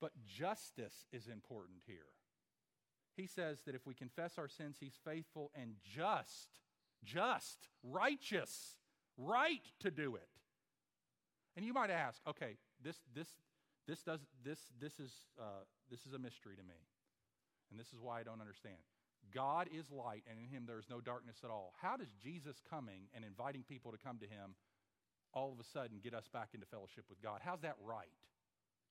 [0.00, 2.14] But justice is important here.
[3.16, 6.60] He says that if we confess our sins, He's faithful and just,
[7.04, 8.76] just, righteous,
[9.16, 10.28] right to do it.
[11.56, 13.28] And you might ask, okay, this, this,
[13.86, 16.78] this, does, this, this, is, uh, this is a mystery to me.
[17.70, 18.78] And this is why I don't understand.
[19.34, 21.74] God is light, and in him there is no darkness at all.
[21.80, 24.54] How does Jesus coming and inviting people to come to him
[25.32, 27.40] all of a sudden get us back into fellowship with God?
[27.44, 28.12] How's that right?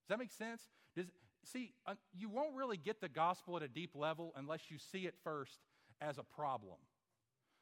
[0.07, 0.61] Does that make sense?
[0.95, 1.07] Does,
[1.43, 5.05] see, uh, you won't really get the gospel at a deep level unless you see
[5.05, 5.59] it first
[6.01, 6.77] as a problem.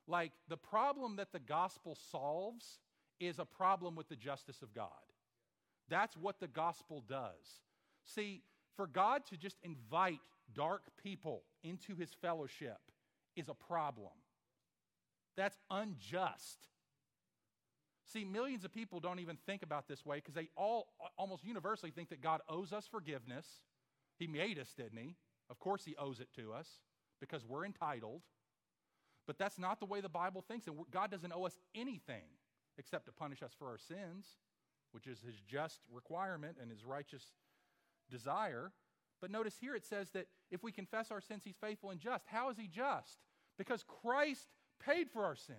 [0.07, 2.79] Like the problem that the gospel solves
[3.19, 4.89] is a problem with the justice of God.
[5.89, 7.61] That's what the gospel does.
[8.05, 8.43] See,
[8.75, 10.19] for God to just invite
[10.53, 12.79] dark people into his fellowship
[13.35, 14.11] is a problem.
[15.35, 16.67] That's unjust.
[18.05, 21.91] See, millions of people don't even think about this way because they all almost universally
[21.91, 23.45] think that God owes us forgiveness.
[24.17, 25.15] He made us, didn't he?
[25.49, 26.67] Of course, he owes it to us
[27.19, 28.21] because we're entitled.
[29.27, 30.67] But that's not the way the Bible thinks.
[30.67, 32.23] And God doesn't owe us anything
[32.77, 34.37] except to punish us for our sins
[34.95, 37.33] which is his just requirement and his righteous
[38.09, 38.71] desire.
[39.21, 42.25] But notice here it says that if we confess our sins, he's faithful and just.
[42.27, 43.19] How is he just?
[43.57, 44.47] Because Christ
[44.85, 45.55] paid for our sin,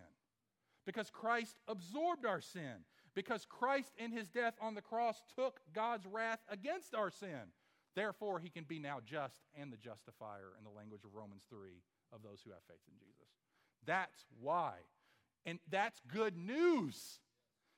[0.84, 2.84] because Christ absorbed our sin,
[3.14, 7.52] because Christ in his death on the cross took God's wrath against our sin.
[7.94, 11.70] Therefore, he can be now just and the justifier in the language of Romans 3
[12.12, 13.32] of those who have faith in Jesus.
[13.86, 14.74] That's why.
[15.46, 17.20] And that's good news.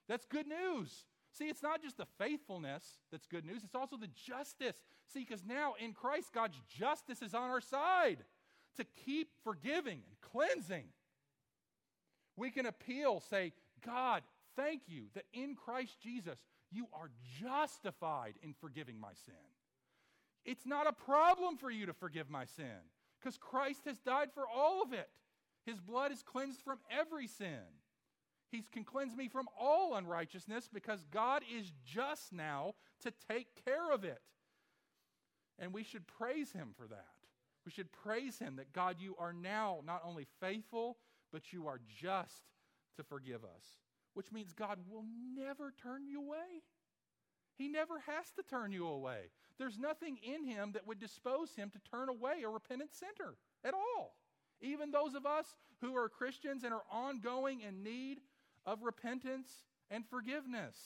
[0.08, 1.04] That's good news.
[1.32, 4.76] See, it's not just the faithfulness that's good news, it's also the justice.
[5.12, 8.24] See, because now in Christ, God's justice is on our side
[8.76, 10.86] to keep forgiving and cleansing.
[12.36, 13.52] We can appeal, say,
[13.84, 14.22] God,
[14.56, 16.38] thank you that in Christ Jesus,
[16.70, 17.10] you are
[17.40, 19.34] justified in forgiving my sin.
[20.44, 22.80] It's not a problem for you to forgive my sin
[23.20, 25.08] because Christ has died for all of it.
[25.66, 27.60] His blood is cleansed from every sin.
[28.50, 33.92] He can cleanse me from all unrighteousness because God is just now to take care
[33.92, 34.22] of it.
[35.58, 37.06] And we should praise Him for that.
[37.66, 40.96] We should praise Him that God, you are now not only faithful,
[41.32, 42.44] but you are just
[42.96, 43.78] to forgive us,
[44.14, 45.04] which means God will
[45.36, 46.62] never turn you away.
[47.58, 49.30] He never has to turn you away.
[49.58, 53.34] There's nothing in Him that would dispose Him to turn away a repentant sinner
[53.64, 54.14] at all.
[54.60, 58.20] Even those of us who are Christians and are ongoing in need
[58.68, 59.48] of repentance
[59.90, 60.76] and forgiveness.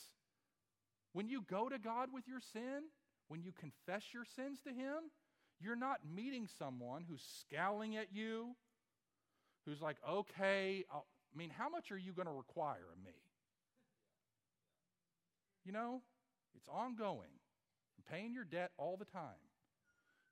[1.12, 2.84] When you go to God with your sin,
[3.26, 5.10] when you confess your sins to Him,
[5.60, 8.54] you're not meeting someone who's scowling at you,
[9.66, 13.16] who's like, okay, I'll, I mean, how much are you going to require of me?
[15.64, 16.02] You know,
[16.54, 17.30] it's ongoing.
[17.98, 19.42] I'm paying your debt all the time.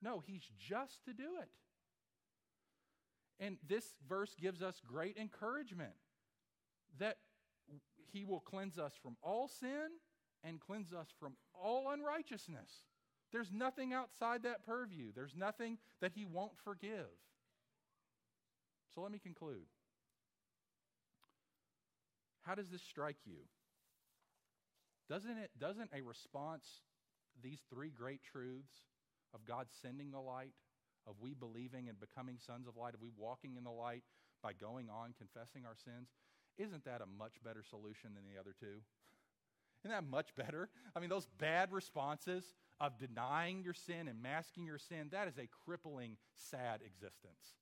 [0.00, 1.48] No, He's just to do it.
[3.44, 5.94] And this verse gives us great encouragement
[6.98, 7.16] that
[8.12, 9.88] he will cleanse us from all sin
[10.44, 12.70] and cleanse us from all unrighteousness.
[13.32, 17.06] There's nothing outside that purview, there's nothing that He won't forgive.
[18.94, 19.66] So let me conclude.
[22.42, 23.46] How does this strike you?
[25.08, 26.64] Doesn't it doesn't a response
[27.42, 28.72] these three great truths
[29.32, 30.54] of God sending the light,
[31.06, 34.02] of we believing and becoming sons of light, of we walking in the light
[34.42, 36.08] by going on confessing our sins,
[36.60, 38.82] isn't that a much better solution than the other two?
[39.82, 40.68] Isn't that much better?
[40.94, 42.44] I mean, those bad responses
[42.80, 47.56] of denying your sin and masking your sin, that is a crippling, sad existence.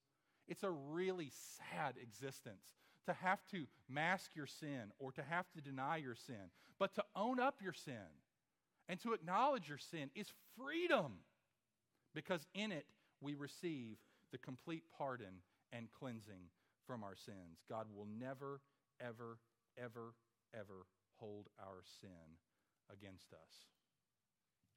[0.49, 2.65] It's a really sad existence
[3.07, 6.51] to have to mask your sin or to have to deny your sin.
[6.79, 7.95] But to own up your sin
[8.89, 11.19] and to acknowledge your sin is freedom
[12.15, 12.87] because in it
[13.21, 13.99] we receive
[14.33, 15.43] the complete pardon
[15.73, 16.51] and cleansing
[16.87, 17.63] from our sins.
[17.69, 18.61] God will never,
[19.01, 19.39] ever,
[19.79, 20.15] ever,
[20.55, 20.87] ever
[21.19, 22.39] hold our sin
[22.91, 23.69] against us.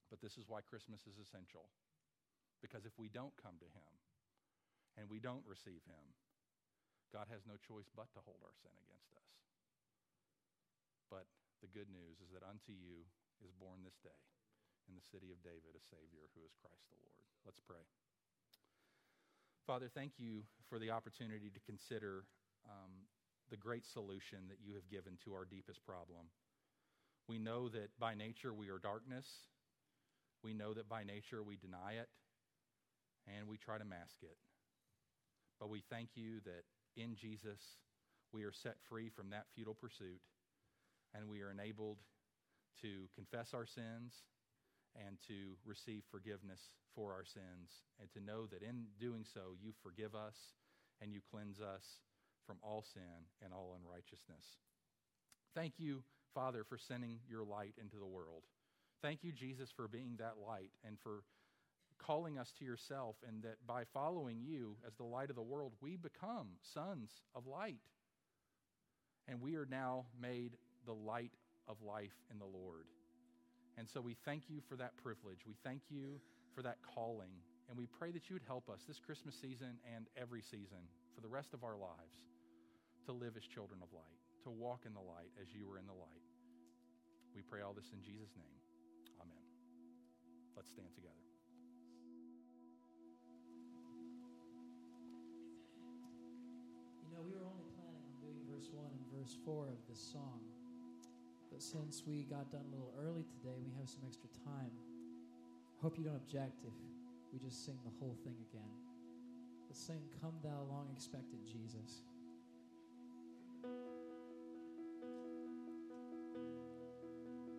[0.09, 1.71] But this is why Christmas is essential.
[2.59, 3.93] Because if we don't come to Him
[4.99, 6.05] and we don't receive Him,
[7.09, 9.31] God has no choice but to hold our sin against us.
[11.11, 11.27] But
[11.59, 13.03] the good news is that unto you
[13.43, 14.21] is born this day
[14.87, 17.23] in the city of David a Savior who is Christ the Lord.
[17.43, 17.83] Let's pray.
[19.67, 22.25] Father, thank you for the opportunity to consider
[22.67, 23.07] um,
[23.51, 26.31] the great solution that you have given to our deepest problem.
[27.27, 29.27] We know that by nature we are darkness.
[30.43, 32.09] We know that by nature we deny it
[33.27, 34.37] and we try to mask it.
[35.59, 36.63] But we thank you that
[36.95, 37.59] in Jesus
[38.33, 40.21] we are set free from that futile pursuit
[41.13, 41.97] and we are enabled
[42.81, 44.23] to confess our sins
[44.95, 46.59] and to receive forgiveness
[46.95, 50.35] for our sins, and to know that in doing so, you forgive us
[50.99, 52.03] and you cleanse us
[52.45, 54.45] from all sin and all unrighteousness.
[55.55, 56.03] Thank you,
[56.33, 58.43] Father, for sending your light into the world.
[59.01, 61.23] Thank you, Jesus, for being that light and for
[61.97, 65.73] calling us to yourself, and that by following you as the light of the world,
[65.81, 67.79] we become sons of light.
[69.27, 71.33] And we are now made the light
[71.67, 72.85] of life in the Lord.
[73.77, 75.45] And so we thank you for that privilege.
[75.45, 76.19] We thank you
[76.55, 77.31] for that calling.
[77.69, 80.89] And we pray that you would help us this Christmas season and every season
[81.21, 82.17] for the rest of our lives
[83.05, 85.85] to live as children of light, to walk in the light as you were in
[85.85, 86.25] the light.
[87.37, 88.57] We pray all this in Jesus' name.
[89.21, 89.45] Amen.
[90.57, 91.13] Let's stand together.
[97.05, 100.01] You know, we were only planning on doing verse 1 and verse 4 of this
[100.01, 100.41] song.
[101.53, 104.73] But since we got done a little early today, we have some extra time.
[105.85, 106.73] Hope you don't object if
[107.29, 108.90] we just sing the whole thing again.
[109.71, 112.01] Let's sing Come Thou Long Expected Jesus.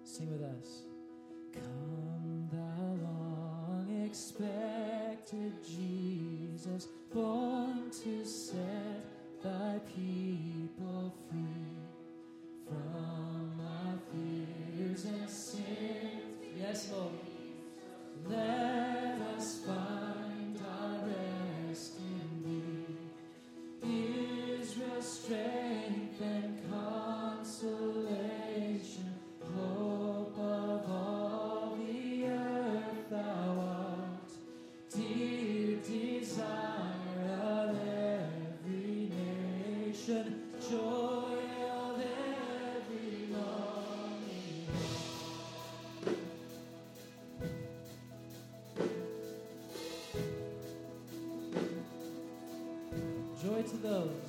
[0.04, 0.82] Sing with us.
[1.54, 2.01] Come,
[53.82, 54.21] those.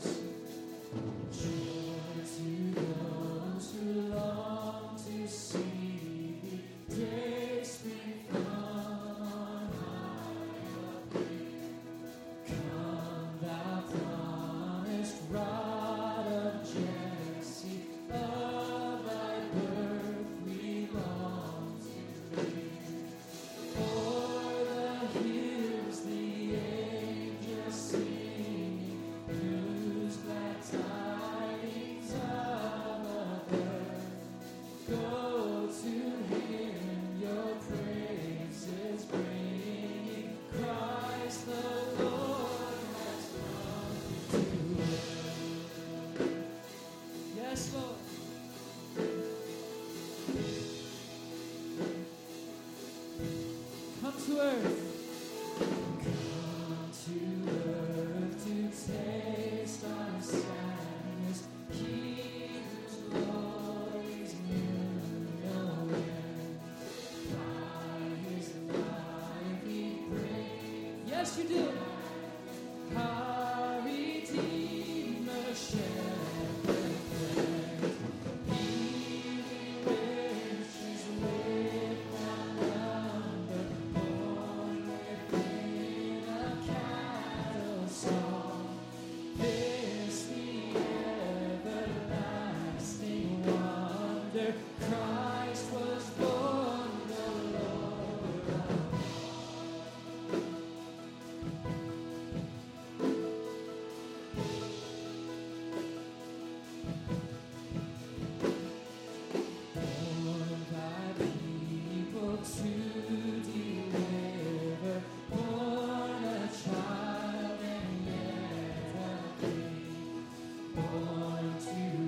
[120.91, 122.02] born to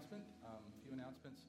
[0.00, 1.42] announcement, um, a few announcements.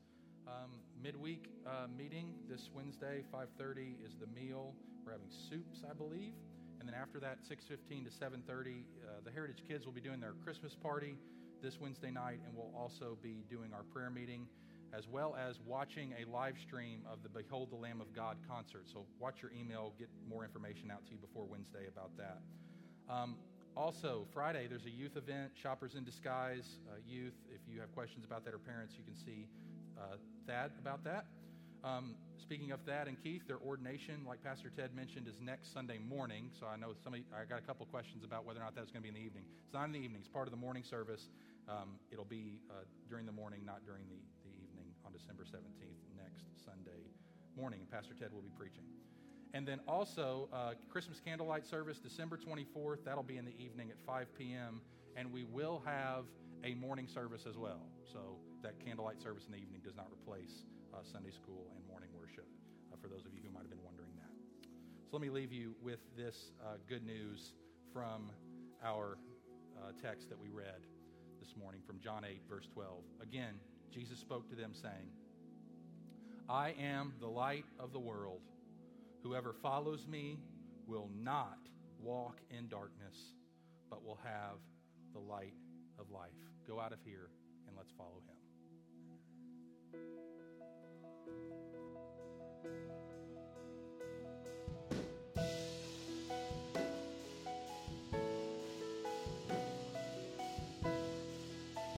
[0.45, 0.71] Um,
[1.01, 4.75] midweek uh, meeting this Wednesday, 5:30 is the meal.
[5.05, 6.33] We're having soups, I believe,
[6.79, 10.33] and then after that, 6:15 to 7:30, uh, the Heritage Kids will be doing their
[10.43, 11.15] Christmas party
[11.61, 14.47] this Wednesday night, and we'll also be doing our prayer meeting,
[14.91, 18.89] as well as watching a live stream of the Behold the Lamb of God concert.
[18.91, 22.41] So watch your email, get more information out to you before Wednesday about that.
[23.07, 23.37] Um,
[23.77, 27.35] also, Friday, there's a youth event, Shoppers in Disguise uh, Youth.
[27.71, 29.47] You have questions about that or parents, you can see
[29.97, 31.25] uh, Thad about that.
[31.83, 35.97] Um, speaking of Thad and Keith, their ordination, like Pastor Ted mentioned, is next Sunday
[35.97, 36.51] morning.
[36.59, 39.01] So I know somebody, I got a couple questions about whether or not that's going
[39.01, 39.45] to be in the evening.
[39.63, 41.29] It's not in the evening, it's part of the morning service.
[41.69, 46.01] Um, it'll be uh, during the morning, not during the, the evening on December 17th,
[46.17, 47.07] next Sunday
[47.55, 47.87] morning.
[47.89, 48.83] Pastor Ted will be preaching.
[49.53, 53.03] And then also, uh, Christmas candlelight service, December 24th.
[53.05, 54.81] That'll be in the evening at 5 p.m.
[55.15, 56.25] And we will have
[56.63, 57.81] a morning service as well.
[58.11, 60.63] So that candlelight service in the evening does not replace
[60.93, 62.45] uh, Sunday school and morning worship,
[62.91, 64.29] uh, for those of you who might have been wondering that.
[65.05, 67.53] So let me leave you with this uh, good news
[67.93, 68.31] from
[68.83, 69.17] our
[69.77, 70.85] uh, text that we read
[71.39, 73.03] this morning from John 8, verse 12.
[73.21, 73.55] Again,
[73.91, 75.09] Jesus spoke to them, saying,
[76.47, 78.41] I am the light of the world.
[79.23, 80.39] Whoever follows me
[80.85, 81.57] will not
[82.01, 83.15] walk in darkness,
[83.89, 84.57] but will have
[85.13, 85.53] the light
[85.99, 86.29] of life.
[86.67, 87.29] Go out of here
[87.67, 88.37] and let's follow him.